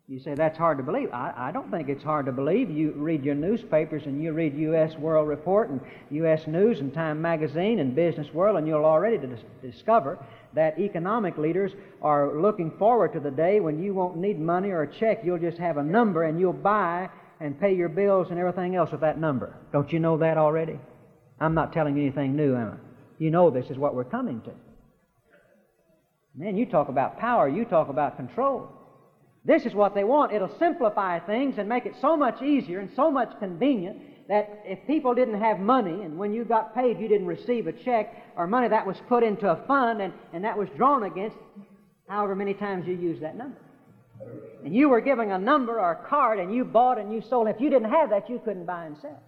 You 0.08 0.18
say 0.18 0.34
that's 0.34 0.58
hard 0.58 0.78
to 0.78 0.84
believe. 0.84 1.10
I, 1.12 1.32
I, 1.36 1.52
don't 1.52 1.70
think 1.70 1.88
it's 1.88 2.02
hard 2.02 2.26
to 2.26 2.32
believe. 2.32 2.70
You 2.70 2.92
read 2.96 3.24
your 3.24 3.36
newspapers 3.36 4.02
and 4.04 4.22
you 4.22 4.32
read 4.32 4.54
U.S. 4.58 4.96
World 4.98 5.28
Report 5.28 5.70
and 5.70 5.80
U.S. 6.10 6.46
News 6.48 6.80
and 6.80 6.92
Time 6.92 7.22
Magazine 7.22 7.78
and 7.78 7.94
Business 7.94 8.26
World, 8.34 8.58
and 8.58 8.66
you'll 8.66 8.84
already 8.84 9.16
dis- 9.16 9.40
discover 9.62 10.18
that 10.54 10.78
economic 10.78 11.38
leaders 11.38 11.72
are 12.02 12.36
looking 12.40 12.72
forward 12.78 13.12
to 13.12 13.20
the 13.20 13.30
day 13.30 13.60
when 13.60 13.82
you 13.82 13.94
won't 13.94 14.16
need 14.16 14.40
money 14.40 14.70
or 14.70 14.82
a 14.82 14.92
check. 14.92 15.20
You'll 15.24 15.38
just 15.38 15.58
have 15.58 15.76
a 15.76 15.82
number 15.82 16.24
and 16.24 16.38
you'll 16.38 16.52
buy 16.52 17.08
and 17.40 17.58
pay 17.58 17.74
your 17.74 17.88
bills 17.88 18.28
and 18.30 18.38
everything 18.38 18.74
else 18.74 18.90
with 18.90 19.00
that 19.00 19.20
number. 19.20 19.56
Don't 19.72 19.92
you 19.92 20.00
know 20.00 20.18
that 20.18 20.36
already? 20.36 20.78
I'm 21.40 21.54
not 21.54 21.72
telling 21.72 21.96
you 21.96 22.02
anything 22.02 22.36
new, 22.36 22.56
am 22.56 22.72
I? 22.72 22.76
You 23.18 23.30
know 23.30 23.50
this 23.50 23.70
is 23.70 23.78
what 23.78 23.94
we're 23.94 24.04
coming 24.04 24.42
to. 24.42 24.50
Man, 26.34 26.56
you 26.56 26.66
talk 26.66 26.88
about 26.88 27.18
power, 27.18 27.48
you 27.48 27.64
talk 27.64 27.88
about 27.88 28.16
control. 28.16 28.68
This 29.44 29.66
is 29.66 29.74
what 29.74 29.94
they 29.94 30.04
want. 30.04 30.32
It'll 30.32 30.56
simplify 30.58 31.18
things 31.18 31.58
and 31.58 31.68
make 31.68 31.84
it 31.86 31.94
so 32.00 32.16
much 32.16 32.42
easier 32.42 32.78
and 32.78 32.90
so 32.94 33.10
much 33.10 33.36
convenient 33.40 34.00
that 34.28 34.62
if 34.64 34.86
people 34.86 35.14
didn't 35.14 35.40
have 35.40 35.58
money 35.58 36.02
and 36.02 36.16
when 36.16 36.32
you 36.32 36.44
got 36.44 36.74
paid 36.74 37.00
you 37.00 37.08
didn't 37.08 37.26
receive 37.26 37.66
a 37.66 37.72
check 37.72 38.24
or 38.36 38.46
money 38.46 38.68
that 38.68 38.86
was 38.86 38.96
put 39.08 39.24
into 39.24 39.50
a 39.50 39.56
fund 39.66 40.00
and, 40.00 40.12
and 40.32 40.44
that 40.44 40.56
was 40.56 40.68
drawn 40.76 41.02
against 41.02 41.36
however 42.08 42.36
many 42.36 42.54
times 42.54 42.86
you 42.86 42.94
used 42.94 43.20
that 43.20 43.36
number. 43.36 43.58
And 44.64 44.72
you 44.72 44.88
were 44.88 45.00
giving 45.00 45.32
a 45.32 45.38
number 45.38 45.80
or 45.80 45.92
a 45.92 46.08
card 46.08 46.38
and 46.38 46.54
you 46.54 46.64
bought 46.64 46.98
and 46.98 47.12
you 47.12 47.20
sold. 47.28 47.48
If 47.48 47.60
you 47.60 47.68
didn't 47.68 47.90
have 47.90 48.10
that, 48.10 48.30
you 48.30 48.40
couldn't 48.44 48.64
buy 48.64 48.86
and 48.86 48.96
sell. 49.02 49.20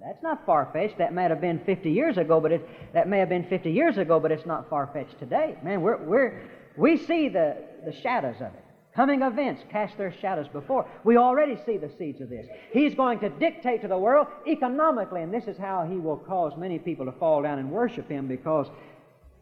That's 0.00 0.22
not 0.22 0.46
far 0.46 0.70
fetched. 0.72 0.98
That 0.98 1.12
may 1.12 1.24
have 1.24 1.40
been 1.40 1.60
50 1.64 1.90
years 1.90 2.18
ago, 2.18 2.40
but 2.40 2.52
it, 2.52 2.68
that 2.94 3.08
may 3.08 3.18
have 3.18 3.28
been 3.28 3.48
50 3.48 3.70
years 3.72 3.98
ago, 3.98 4.20
but 4.20 4.30
it's 4.30 4.46
not 4.46 4.70
far 4.70 4.88
fetched 4.92 5.18
today. 5.18 5.56
Man, 5.64 5.80
we're, 5.80 5.96
we're, 5.96 6.42
we 6.76 6.96
see 6.96 7.28
the, 7.28 7.56
the 7.84 7.92
shadows 7.92 8.36
of 8.36 8.54
it. 8.54 8.64
Coming 8.98 9.22
events 9.22 9.62
cast 9.70 9.96
their 9.96 10.12
shadows 10.20 10.48
before. 10.52 10.84
We 11.04 11.18
already 11.18 11.56
see 11.64 11.76
the 11.76 11.88
seeds 11.98 12.20
of 12.20 12.28
this. 12.28 12.48
He's 12.72 12.96
going 12.96 13.20
to 13.20 13.28
dictate 13.28 13.80
to 13.82 13.86
the 13.86 13.96
world 13.96 14.26
economically, 14.44 15.22
and 15.22 15.32
this 15.32 15.44
is 15.44 15.56
how 15.56 15.86
he 15.88 15.98
will 15.98 16.16
cause 16.16 16.54
many 16.58 16.80
people 16.80 17.06
to 17.06 17.12
fall 17.12 17.40
down 17.42 17.60
and 17.60 17.70
worship 17.70 18.08
him 18.08 18.26
because 18.26 18.66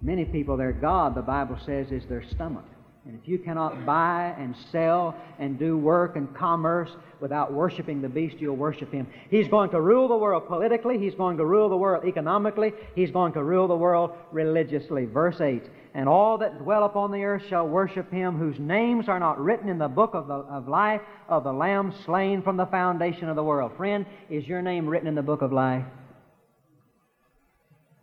many 0.02 0.26
people, 0.26 0.58
their 0.58 0.72
God, 0.72 1.14
the 1.14 1.22
Bible 1.22 1.58
says, 1.64 1.90
is 1.90 2.04
their 2.06 2.22
stomach. 2.34 2.66
And 3.06 3.14
if 3.14 3.28
you 3.28 3.38
cannot 3.38 3.86
buy 3.86 4.34
and 4.36 4.54
sell 4.72 5.14
and 5.38 5.58
do 5.58 5.78
work 5.78 6.16
and 6.16 6.34
commerce 6.34 6.90
without 7.20 7.52
worshiping 7.52 8.02
the 8.02 8.08
beast, 8.08 8.36
you'll 8.40 8.56
worship 8.56 8.92
him. 8.92 9.06
He's 9.30 9.46
going 9.46 9.70
to 9.70 9.80
rule 9.80 10.08
the 10.08 10.16
world 10.16 10.48
politically. 10.48 10.98
He's 10.98 11.14
going 11.14 11.36
to 11.36 11.46
rule 11.46 11.68
the 11.68 11.76
world 11.76 12.04
economically. 12.04 12.72
He's 12.96 13.12
going 13.12 13.32
to 13.34 13.44
rule 13.44 13.68
the 13.68 13.76
world 13.76 14.10
religiously. 14.32 15.04
Verse 15.04 15.40
8 15.40 15.62
and 15.96 16.10
all 16.10 16.36
that 16.36 16.58
dwell 16.58 16.84
upon 16.84 17.10
the 17.10 17.24
earth 17.24 17.44
shall 17.48 17.66
worship 17.66 18.12
him 18.12 18.36
whose 18.36 18.58
names 18.58 19.08
are 19.08 19.18
not 19.18 19.40
written 19.40 19.70
in 19.70 19.78
the 19.78 19.88
book 19.88 20.10
of, 20.12 20.26
the, 20.26 20.34
of 20.34 20.68
life 20.68 21.00
of 21.26 21.42
the 21.42 21.52
Lamb 21.52 21.94
slain 22.04 22.42
from 22.42 22.58
the 22.58 22.66
foundation 22.66 23.30
of 23.30 23.36
the 23.36 23.42
world. 23.42 23.72
Friend, 23.78 24.04
is 24.28 24.46
your 24.46 24.60
name 24.60 24.86
written 24.86 25.08
in 25.08 25.14
the 25.14 25.22
book 25.22 25.40
of 25.40 25.54
life? 25.54 25.86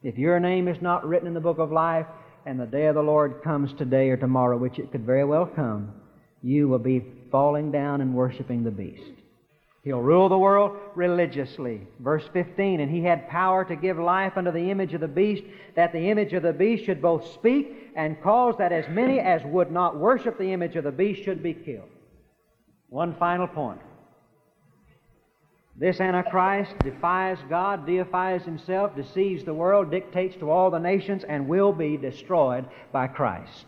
If 0.02 0.18
your 0.18 0.40
name 0.40 0.68
is 0.68 0.82
not 0.82 1.08
written 1.08 1.28
in 1.28 1.36
the 1.36 1.40
book 1.40 1.60
of 1.60 1.72
life, 1.72 2.08
and 2.46 2.60
the 2.60 2.66
day 2.66 2.88
of 2.88 2.96
the 2.96 3.02
Lord 3.02 3.42
comes 3.44 3.72
today 3.74 4.10
or 4.10 4.18
tomorrow, 4.18 4.58
which 4.58 4.80
it 4.80 4.92
could 4.92 5.06
very 5.06 5.24
well 5.24 5.46
come, 5.46 5.94
you 6.42 6.68
will 6.68 6.80
be 6.80 7.06
falling 7.32 7.72
down 7.72 8.02
and 8.02 8.14
worshiping 8.14 8.64
the 8.64 8.72
beast. 8.72 9.12
He'll 9.84 10.02
rule 10.02 10.30
the 10.30 10.38
world 10.38 10.78
religiously. 10.96 11.82
Verse 12.00 12.24
15, 12.32 12.80
and 12.80 12.90
he 12.90 13.04
had 13.04 13.28
power 13.28 13.66
to 13.66 13.76
give 13.76 13.98
life 13.98 14.34
unto 14.38 14.52
the 14.52 14.72
image 14.72 14.94
of 14.94 15.02
the 15.02 15.08
beast, 15.08 15.44
that 15.76 15.92
the 15.92 16.10
image 16.10 16.32
of 16.34 16.44
the 16.44 16.54
beast 16.54 16.86
should 16.86 17.02
both 17.02 17.34
speak 17.34 17.92
and 17.96 18.22
cause 18.22 18.56
that 18.60 18.72
as 18.72 18.86
many 18.90 19.20
as 19.20 19.42
would 19.44 19.72
not 19.72 19.98
worship 19.98 20.38
the 20.38 20.54
image 20.54 20.78
of 20.78 20.86
the 20.86 20.92
beast 20.92 21.24
should 21.24 21.44
be 21.44 21.54
killed. 21.54 21.90
One 22.88 23.16
final 23.16 23.48
point. 23.48 23.82
This 25.76 26.00
Antichrist 26.00 26.78
defies 26.84 27.38
God, 27.50 27.86
deifies 27.88 28.44
himself, 28.44 28.96
deceives 28.96 29.44
the 29.44 29.54
world, 29.54 29.90
dictates 29.90 30.36
to 30.38 30.52
all 30.52 30.70
the 30.70 30.80
nations, 30.80 31.24
and 31.28 31.48
will 31.48 31.74
be 31.74 31.98
destroyed 31.98 32.66
by 32.92 33.08
Christ. 33.08 33.66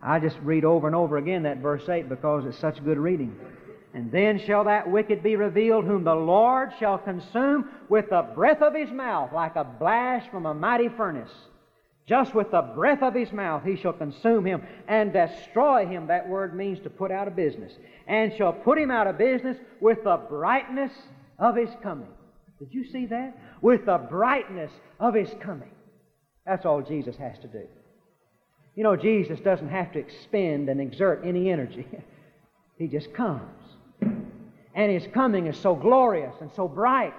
I 0.00 0.20
just 0.20 0.38
read 0.42 0.64
over 0.64 0.86
and 0.86 0.96
over 0.96 1.16
again 1.16 1.42
that 1.44 1.58
verse 1.58 1.88
8 1.88 2.08
because 2.08 2.44
it's 2.46 2.58
such 2.58 2.82
good 2.84 2.98
reading. 2.98 3.36
And 3.94 4.10
then 4.10 4.38
shall 4.38 4.64
that 4.64 4.90
wicked 4.90 5.22
be 5.22 5.36
revealed, 5.36 5.84
whom 5.84 6.04
the 6.04 6.14
Lord 6.14 6.70
shall 6.78 6.98
consume 6.98 7.68
with 7.88 8.08
the 8.08 8.22
breath 8.34 8.62
of 8.62 8.74
his 8.74 8.90
mouth, 8.90 9.32
like 9.32 9.56
a 9.56 9.64
blast 9.64 10.30
from 10.30 10.46
a 10.46 10.54
mighty 10.54 10.88
furnace. 10.88 11.30
Just 12.06 12.34
with 12.34 12.50
the 12.50 12.62
breath 12.62 13.02
of 13.02 13.14
his 13.14 13.32
mouth 13.32 13.62
he 13.64 13.76
shall 13.76 13.92
consume 13.92 14.44
him 14.44 14.62
and 14.88 15.12
destroy 15.12 15.86
him. 15.86 16.08
That 16.08 16.28
word 16.28 16.54
means 16.54 16.80
to 16.80 16.90
put 16.90 17.12
out 17.12 17.28
of 17.28 17.36
business. 17.36 17.72
And 18.06 18.34
shall 18.36 18.52
put 18.52 18.78
him 18.78 18.90
out 18.90 19.06
of 19.06 19.18
business 19.18 19.56
with 19.80 20.02
the 20.02 20.16
brightness 20.28 20.92
of 21.38 21.56
his 21.56 21.70
coming. 21.82 22.08
Did 22.58 22.68
you 22.72 22.90
see 22.90 23.06
that? 23.06 23.36
With 23.60 23.86
the 23.86 23.98
brightness 23.98 24.72
of 24.98 25.14
his 25.14 25.30
coming. 25.40 25.70
That's 26.44 26.66
all 26.66 26.82
Jesus 26.82 27.16
has 27.16 27.38
to 27.40 27.48
do. 27.48 27.64
You 28.74 28.82
know, 28.82 28.96
Jesus 28.96 29.38
doesn't 29.40 29.68
have 29.68 29.92
to 29.92 29.98
expend 29.98 30.68
and 30.68 30.80
exert 30.80 31.22
any 31.24 31.50
energy. 31.50 31.86
he 32.78 32.88
just 32.88 33.12
comes. 33.12 33.42
And 34.74 34.90
his 34.90 35.06
coming 35.12 35.46
is 35.46 35.58
so 35.58 35.74
glorious 35.74 36.34
and 36.40 36.50
so 36.56 36.66
bright 36.66 37.14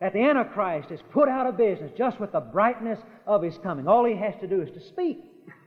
that 0.00 0.14
the 0.14 0.20
Antichrist 0.20 0.90
is 0.90 1.00
put 1.12 1.28
out 1.28 1.46
of 1.46 1.56
business 1.56 1.92
just 1.96 2.18
with 2.18 2.32
the 2.32 2.40
brightness 2.40 2.98
of 3.26 3.42
his 3.42 3.58
coming. 3.62 3.86
All 3.86 4.04
he 4.04 4.16
has 4.16 4.34
to 4.40 4.46
do 4.46 4.62
is 4.62 4.70
to 4.70 4.80
speak 4.88 5.18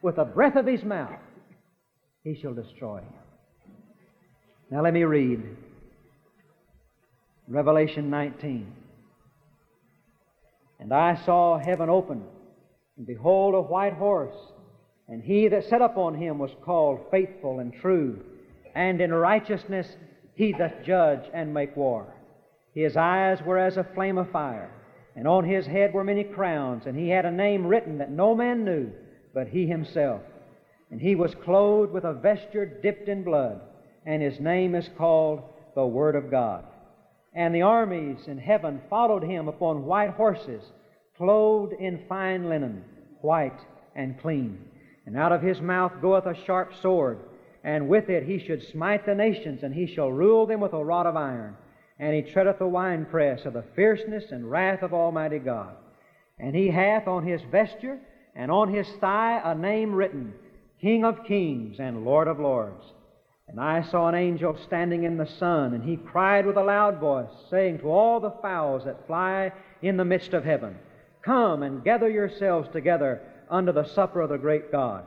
with 0.02 0.16
the 0.16 0.24
breath 0.24 0.56
of 0.56 0.66
his 0.66 0.84
mouth. 0.84 1.20
He 2.24 2.36
shall 2.42 2.54
destroy 2.54 2.98
him. 2.98 3.14
Now 4.72 4.82
let 4.82 4.94
me 4.94 5.04
read 5.04 5.44
Revelation 7.48 8.10
19. 8.10 8.74
And 10.80 10.92
I 10.92 11.16
saw 11.26 11.60
heaven 11.60 11.90
open, 11.90 12.24
and 12.98 13.06
behold, 13.06 13.54
a 13.54 13.62
white 13.62 13.94
horse, 13.94 14.36
and 15.08 15.22
he 15.22 15.48
that 15.50 15.70
sat 15.70 15.82
upon 15.82 16.16
him 16.16 16.40
was 16.40 16.52
called 16.64 17.06
faithful 17.12 17.60
and 17.60 17.74
true, 17.74 18.20
and 18.74 19.00
in 19.00 19.14
righteousness 19.14 19.88
he 20.34 20.54
doth 20.54 20.74
judge 20.84 21.24
and 21.34 21.54
make 21.54 21.76
war. 21.78 22.14
His 22.74 22.98
eyes 22.98 23.42
were 23.44 23.58
as 23.58 23.78
a 23.78 23.84
flame 23.84 24.18
of 24.18 24.32
fire, 24.32 24.72
and 25.16 25.28
on 25.28 25.46
his 25.46 25.66
head 25.66 25.94
were 25.94 26.04
many 26.04 26.24
crowns, 26.24 26.86
and 26.86 26.98
he 26.98 27.10
had 27.10 27.26
a 27.26 27.32
name 27.32 27.68
written 27.68 28.00
that 28.00 28.12
no 28.12 28.36
man 28.36 28.66
knew 28.66 28.92
but 29.34 29.48
he 29.48 29.66
himself. 29.66 30.22
And 30.92 31.02
he 31.02 31.16
was 31.16 31.36
clothed 31.44 31.92
with 31.92 32.04
a 32.04 32.14
vesture 32.14 32.66
dipped 32.66 33.10
in 33.10 33.24
blood, 33.24 33.62
and 34.06 34.22
his 34.22 34.40
name 34.40 34.76
is 34.76 34.90
called 34.98 35.42
the 35.76 35.86
Word 35.86 36.16
of 36.16 36.30
God. 36.30 36.66
And 37.34 37.54
the 37.54 37.64
armies 37.64 38.28
in 38.28 38.38
heaven 38.38 38.82
followed 38.90 39.24
him 39.24 39.48
upon 39.48 39.86
white 39.86 40.12
horses, 40.12 40.64
clothed 41.18 41.74
in 41.80 42.06
fine 42.08 42.48
linen, 42.48 42.84
white 43.22 43.60
and 43.96 44.20
clean. 44.22 44.60
And 45.06 45.18
out 45.18 45.32
of 45.32 45.42
his 45.42 45.60
mouth 45.60 45.94
goeth 46.00 46.28
a 46.28 46.36
sharp 46.46 46.74
sword, 46.82 47.20
and 47.64 47.90
with 47.90 48.10
it 48.10 48.24
he 48.24 48.38
should 48.38 48.62
smite 48.68 49.06
the 49.06 49.16
nations, 49.16 49.64
and 49.64 49.74
he 49.74 49.88
shall 49.88 50.12
rule 50.12 50.46
them 50.46 50.60
with 50.60 50.74
a 50.74 50.84
rod 50.84 51.08
of 51.08 51.16
iron. 51.16 51.56
And 52.00 52.14
he 52.14 52.22
treadeth 52.22 52.60
the 52.60 52.68
winepress 52.68 53.46
of 53.46 53.54
the 53.54 53.64
fierceness 53.76 54.32
and 54.32 54.50
wrath 54.50 54.82
of 54.82 54.94
Almighty 54.94 55.40
God. 55.40 55.76
And 56.40 56.56
he 56.56 56.70
hath 56.70 57.08
on 57.08 57.26
his 57.26 57.42
vesture 57.52 58.00
and 58.36 58.50
on 58.52 58.74
his 58.74 58.88
thigh 59.00 59.42
a 59.44 59.56
name 59.56 59.94
written, 59.94 60.34
King 60.82 61.06
of 61.06 61.24
kings 61.24 61.78
and 61.80 62.04
Lord 62.04 62.28
of 62.28 62.40
lords. 62.40 62.84
And 63.48 63.60
I 63.60 63.84
saw 63.84 64.08
an 64.08 64.16
angel 64.16 64.58
standing 64.66 65.04
in 65.04 65.18
the 65.18 65.28
sun, 65.28 65.74
and 65.74 65.84
he 65.84 65.98
cried 65.98 66.46
with 66.46 66.58
a 66.58 66.64
loud 66.64 67.00
voice, 67.00 67.30
saying 67.50 67.80
to 67.80 67.90
all 67.90 68.20
the 68.20 68.34
fowls 68.42 68.86
that 68.86 69.06
fly 69.06 69.52
in 69.82 69.98
the 69.98 70.06
midst 70.06 70.34
of 70.34 70.44
heaven, 70.44 70.76
Come 71.22 71.64
and 71.64 71.84
gather 71.84 72.10
yourselves 72.10 72.70
together 72.72 73.22
unto 73.50 73.72
the 73.72 73.86
supper 73.86 74.22
of 74.22 74.30
the 74.30 74.38
great 74.38 74.72
God, 74.72 75.06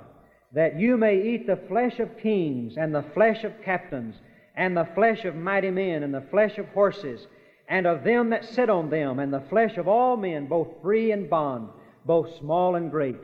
that 0.53 0.79
you 0.79 0.97
may 0.97 1.21
eat 1.21 1.47
the 1.47 1.61
flesh 1.69 1.99
of 1.99 2.19
kings, 2.19 2.77
and 2.77 2.95
the 2.95 3.05
flesh 3.15 3.43
of 3.43 3.61
captains, 3.63 4.15
and 4.57 4.77
the 4.77 4.89
flesh 4.95 5.25
of 5.25 5.35
mighty 5.35 5.71
men, 5.71 6.03
and 6.03 6.15
the 6.15 6.21
flesh 6.31 6.59
of 6.59 6.67
horses, 6.69 7.27
and 7.69 7.87
of 7.87 8.05
them 8.05 8.31
that 8.31 8.45
sit 8.45 8.71
on 8.71 8.91
them, 8.91 9.19
and 9.19 9.33
the 9.33 9.41
flesh 9.49 9.77
of 9.77 9.89
all 9.89 10.17
men, 10.17 10.47
both 10.47 10.69
free 10.83 11.13
and 11.13 11.29
bond, 11.29 11.69
both 12.05 12.37
small 12.39 12.77
and 12.77 12.91
great. 12.91 13.17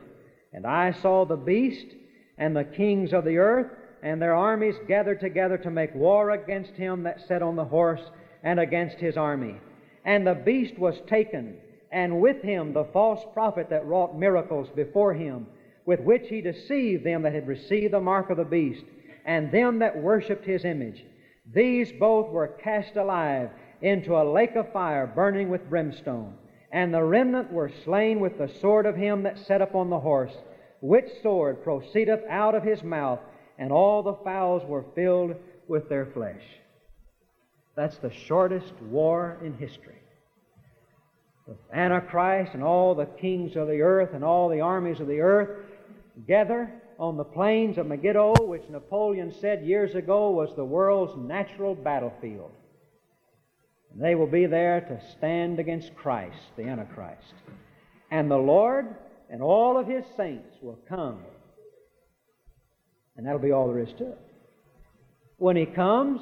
And 0.53 0.65
I 0.65 0.91
saw 0.91 1.25
the 1.25 1.37
beast 1.37 1.87
and 2.37 2.55
the 2.55 2.63
kings 2.63 3.13
of 3.13 3.25
the 3.25 3.37
earth 3.37 3.67
and 4.03 4.21
their 4.21 4.35
armies 4.35 4.75
gathered 4.85 5.21
together 5.21 5.57
to 5.57 5.71
make 5.71 5.95
war 5.95 6.31
against 6.31 6.73
him 6.73 7.03
that 7.03 7.25
sat 7.25 7.41
on 7.41 7.55
the 7.55 7.63
horse 7.63 8.01
and 8.43 8.59
against 8.59 8.97
his 8.97 9.15
army. 9.15 9.55
And 10.03 10.27
the 10.27 10.35
beast 10.35 10.77
was 10.77 10.99
taken, 11.07 11.55
and 11.89 12.19
with 12.19 12.41
him 12.41 12.73
the 12.73 12.83
false 12.83 13.25
prophet 13.33 13.69
that 13.69 13.85
wrought 13.85 14.17
miracles 14.17 14.67
before 14.75 15.13
him, 15.13 15.47
with 15.85 16.01
which 16.01 16.27
he 16.27 16.41
deceived 16.41 17.05
them 17.05 17.21
that 17.21 17.33
had 17.33 17.47
received 17.47 17.93
the 17.93 18.01
mark 18.01 18.29
of 18.29 18.35
the 18.35 18.43
beast, 18.43 18.83
and 19.25 19.49
them 19.51 19.79
that 19.79 19.95
worshipped 19.95 20.45
his 20.45 20.65
image. 20.65 21.05
These 21.51 21.91
both 21.93 22.29
were 22.29 22.47
cast 22.47 22.95
alive 22.95 23.49
into 23.81 24.15
a 24.15 24.23
lake 24.23 24.55
of 24.55 24.71
fire 24.71 25.07
burning 25.07 25.49
with 25.49 25.69
brimstone. 25.69 26.35
And 26.71 26.93
the 26.93 27.03
remnant 27.03 27.51
were 27.51 27.71
slain 27.83 28.19
with 28.19 28.37
the 28.37 28.47
sword 28.47 28.85
of 28.85 28.95
him 28.95 29.23
that 29.23 29.37
sat 29.37 29.61
upon 29.61 29.89
the 29.89 29.99
horse, 29.99 30.35
which 30.81 31.21
sword 31.21 31.63
proceedeth 31.63 32.21
out 32.29 32.55
of 32.55 32.63
his 32.63 32.81
mouth 32.83 33.19
and 33.57 33.71
all 33.71 34.01
the 34.03 34.15
fowls 34.23 34.63
were 34.65 34.85
filled 34.95 35.35
with 35.67 35.87
their 35.89 36.05
flesh. 36.07 36.41
That's 37.75 37.97
the 37.97 38.11
shortest 38.11 38.73
war 38.81 39.37
in 39.43 39.53
history. 39.53 39.99
The 41.47 41.55
Antichrist 41.73 42.53
and 42.53 42.63
all 42.63 42.95
the 42.95 43.05
kings 43.05 43.55
of 43.55 43.67
the 43.67 43.81
earth 43.81 44.13
and 44.13 44.23
all 44.23 44.49
the 44.49 44.61
armies 44.61 44.99
of 44.99 45.07
the 45.07 45.19
earth 45.19 45.65
gather 46.27 46.71
on 46.99 47.17
the 47.17 47.23
plains 47.23 47.77
of 47.77 47.87
Megiddo, 47.87 48.33
which 48.45 48.69
Napoleon 48.69 49.33
said 49.39 49.65
years 49.65 49.95
ago 49.95 50.31
was 50.31 50.55
the 50.55 50.65
world's 50.65 51.17
natural 51.17 51.75
battlefield. 51.75 52.51
They 53.95 54.15
will 54.15 54.27
be 54.27 54.45
there 54.45 54.81
to 54.81 55.11
stand 55.17 55.59
against 55.59 55.95
Christ, 55.95 56.39
the 56.57 56.63
Antichrist. 56.63 57.33
And 58.09 58.29
the 58.29 58.37
Lord 58.37 58.87
and 59.29 59.41
all 59.41 59.77
of 59.77 59.87
his 59.87 60.03
saints 60.17 60.55
will 60.61 60.79
come 60.89 61.19
and 63.15 63.25
that'll 63.25 63.39
be 63.39 63.51
all 63.51 63.67
there 63.67 63.79
is 63.79 63.93
to 63.97 64.11
it. 64.11 64.19
When 65.37 65.55
he 65.55 65.65
comes, 65.65 66.21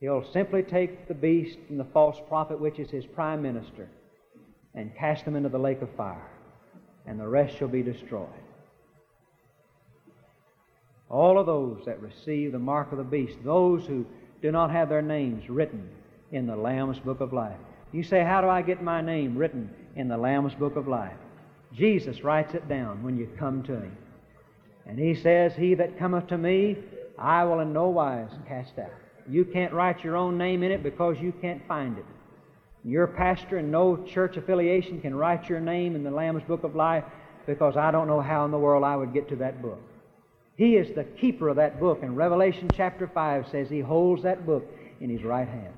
he'll 0.00 0.24
simply 0.32 0.62
take 0.62 1.08
the 1.08 1.14
beast 1.14 1.58
and 1.68 1.78
the 1.78 1.84
false 1.84 2.16
prophet, 2.28 2.60
which 2.60 2.78
is 2.78 2.90
his 2.90 3.06
prime 3.06 3.42
minister, 3.42 3.88
and 4.74 4.94
cast 4.96 5.24
them 5.24 5.36
into 5.36 5.48
the 5.48 5.58
lake 5.58 5.82
of 5.82 5.88
fire, 5.96 6.30
and 7.06 7.18
the 7.18 7.26
rest 7.26 7.56
shall 7.56 7.68
be 7.68 7.82
destroyed. 7.82 8.28
All 11.10 11.38
of 11.38 11.46
those 11.46 11.82
that 11.86 12.02
receive 12.02 12.52
the 12.52 12.58
mark 12.58 12.92
of 12.92 12.98
the 12.98 13.04
beast, 13.04 13.38
those 13.44 13.86
who 13.86 14.04
do 14.42 14.52
not 14.52 14.70
have 14.70 14.88
their 14.88 15.02
names 15.02 15.48
written 15.48 15.88
in 16.32 16.46
the 16.46 16.56
Lamb's 16.56 16.98
book 16.98 17.20
of 17.20 17.32
life. 17.32 17.56
You 17.92 18.02
say, 18.02 18.22
How 18.22 18.40
do 18.40 18.48
I 18.48 18.62
get 18.62 18.82
my 18.82 19.00
name 19.00 19.36
written 19.36 19.70
in 19.96 20.08
the 20.08 20.18
Lamb's 20.18 20.54
book 20.54 20.76
of 20.76 20.86
life? 20.86 21.16
Jesus 21.74 22.22
writes 22.22 22.54
it 22.54 22.68
down 22.68 23.02
when 23.02 23.16
you 23.16 23.28
come 23.38 23.62
to 23.64 23.74
him. 23.74 23.96
And 24.86 24.98
he 24.98 25.14
says, 25.14 25.54
He 25.54 25.74
that 25.74 25.98
cometh 25.98 26.26
to 26.28 26.38
me, 26.38 26.76
I 27.18 27.44
will 27.44 27.60
in 27.60 27.72
no 27.72 27.88
wise 27.88 28.30
cast 28.46 28.78
out. 28.78 28.92
You 29.28 29.44
can't 29.44 29.72
write 29.72 30.04
your 30.04 30.16
own 30.16 30.38
name 30.38 30.62
in 30.62 30.72
it 30.72 30.82
because 30.82 31.18
you 31.20 31.32
can't 31.32 31.66
find 31.66 31.98
it. 31.98 32.04
Your 32.84 33.06
pastor 33.06 33.58
and 33.58 33.70
no 33.70 33.96
church 34.04 34.36
affiliation 34.36 35.00
can 35.00 35.14
write 35.14 35.48
your 35.48 35.60
name 35.60 35.96
in 35.96 36.04
the 36.04 36.10
Lamb's 36.10 36.44
Book 36.44 36.64
of 36.64 36.76
Life 36.76 37.04
because 37.46 37.76
I 37.76 37.90
don't 37.90 38.06
know 38.06 38.20
how 38.20 38.44
in 38.44 38.50
the 38.50 38.58
world 38.58 38.84
I 38.84 38.96
would 38.96 39.12
get 39.12 39.28
to 39.30 39.36
that 39.36 39.60
book. 39.60 39.80
He 40.58 40.76
is 40.76 40.94
the 40.94 41.04
keeper 41.04 41.48
of 41.48 41.56
that 41.56 41.80
book, 41.80 42.02
and 42.02 42.14
Revelation 42.14 42.68
chapter 42.74 43.06
5 43.06 43.48
says 43.48 43.70
he 43.70 43.80
holds 43.80 44.24
that 44.24 44.44
book 44.44 44.70
in 45.00 45.08
his 45.08 45.22
right 45.22 45.48
hand. 45.48 45.72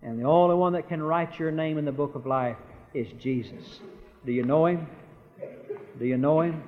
And 0.00 0.18
the 0.18 0.24
only 0.24 0.54
one 0.54 0.72
that 0.72 0.88
can 0.88 1.02
write 1.02 1.38
your 1.38 1.50
name 1.50 1.76
in 1.76 1.84
the 1.84 1.92
book 1.92 2.14
of 2.14 2.24
life 2.24 2.56
is 2.94 3.06
Jesus. 3.20 3.80
Do 4.24 4.32
you 4.32 4.44
know 4.44 4.64
him? 4.64 4.86
Do 5.98 6.06
you 6.06 6.16
know 6.16 6.40
him? 6.40 6.62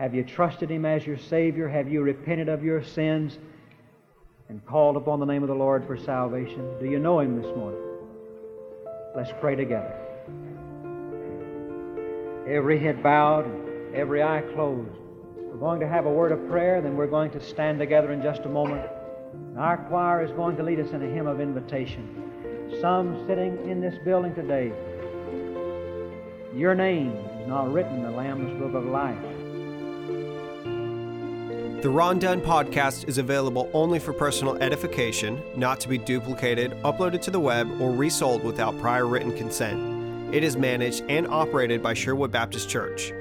Have 0.00 0.14
you 0.14 0.24
trusted 0.24 0.70
Him 0.70 0.86
as 0.86 1.06
your 1.06 1.18
Savior? 1.18 1.68
Have 1.68 1.86
you 1.92 2.00
repented 2.00 2.48
of 2.48 2.64
your 2.64 2.82
sins 2.82 3.38
and 4.48 4.64
called 4.64 4.96
upon 4.96 5.20
the 5.20 5.26
name 5.26 5.42
of 5.42 5.50
the 5.50 5.54
Lord 5.54 5.86
for 5.86 5.98
salvation? 5.98 6.78
Do 6.80 6.86
you 6.86 6.98
know 6.98 7.20
Him 7.20 7.40
this 7.40 7.54
morning? 7.54 7.80
Let's 9.14 9.30
pray 9.40 9.56
together. 9.56 9.94
Every 12.48 12.78
head 12.78 13.02
bowed, 13.02 13.44
every 13.94 14.22
eye 14.22 14.42
closed. 14.54 14.88
We're 15.50 15.58
going 15.58 15.80
to 15.80 15.88
have 15.88 16.06
a 16.06 16.10
word 16.10 16.30
of 16.30 16.48
prayer, 16.48 16.80
then 16.80 16.96
we're 16.96 17.08
going 17.08 17.32
to 17.32 17.40
stand 17.40 17.80
together 17.80 18.12
in 18.12 18.22
just 18.22 18.42
a 18.42 18.48
moment. 18.48 18.88
Our 19.58 19.78
choir 19.88 20.24
is 20.24 20.30
going 20.30 20.56
to 20.56 20.62
lead 20.62 20.78
us 20.78 20.92
in 20.92 21.02
a 21.02 21.06
hymn 21.06 21.26
of 21.26 21.40
invitation. 21.40 22.78
Some 22.80 23.26
sitting 23.26 23.68
in 23.68 23.80
this 23.80 23.96
building 24.04 24.32
today, 24.32 24.72
your 26.54 26.76
name 26.76 27.16
is 27.40 27.48
not 27.48 27.72
written 27.72 27.96
in 27.96 28.02
the 28.04 28.12
Lamb's 28.12 28.56
Book 28.60 28.74
of 28.74 28.84
Life. 28.84 29.20
The 31.82 31.90
Ron 31.90 32.20
Dunn 32.20 32.40
podcast 32.40 33.08
is 33.08 33.18
available 33.18 33.68
only 33.72 33.98
for 33.98 34.12
personal 34.12 34.56
edification, 34.62 35.42
not 35.56 35.80
to 35.80 35.88
be 35.88 35.98
duplicated, 35.98 36.72
uploaded 36.84 37.22
to 37.22 37.32
the 37.32 37.40
web, 37.40 37.68
or 37.80 37.90
resold 37.90 38.44
without 38.44 38.78
prior 38.78 39.06
written 39.06 39.36
consent. 39.36 40.32
It 40.32 40.44
is 40.44 40.56
managed 40.56 41.02
and 41.08 41.26
operated 41.26 41.82
by 41.82 41.94
Sherwood 41.94 42.30
Baptist 42.30 42.68
Church. 42.68 43.12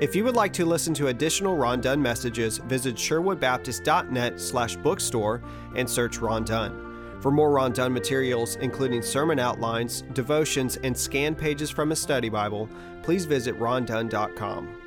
If 0.00 0.16
you 0.16 0.24
would 0.24 0.34
like 0.34 0.54
to 0.54 0.64
listen 0.64 0.94
to 0.94 1.08
additional 1.08 1.58
Ron 1.58 1.82
Dunn 1.82 2.00
messages, 2.00 2.56
visit 2.56 2.94
sherwoodbaptist.net 2.94 4.40
slash 4.40 4.76
bookstore 4.76 5.42
and 5.76 5.88
search 5.88 6.16
Ron 6.18 6.42
Dunn. 6.42 7.18
For 7.20 7.30
more 7.30 7.50
Ron 7.50 7.72
Dunn 7.72 7.92
materials, 7.92 8.56
including 8.56 9.02
sermon 9.02 9.38
outlines, 9.38 10.04
devotions, 10.14 10.78
and 10.78 10.96
scanned 10.96 11.36
pages 11.36 11.68
from 11.68 11.92
a 11.92 11.96
study 11.96 12.30
Bible, 12.30 12.66
please 13.02 13.26
visit 13.26 13.58
rondunn.com. 13.58 14.79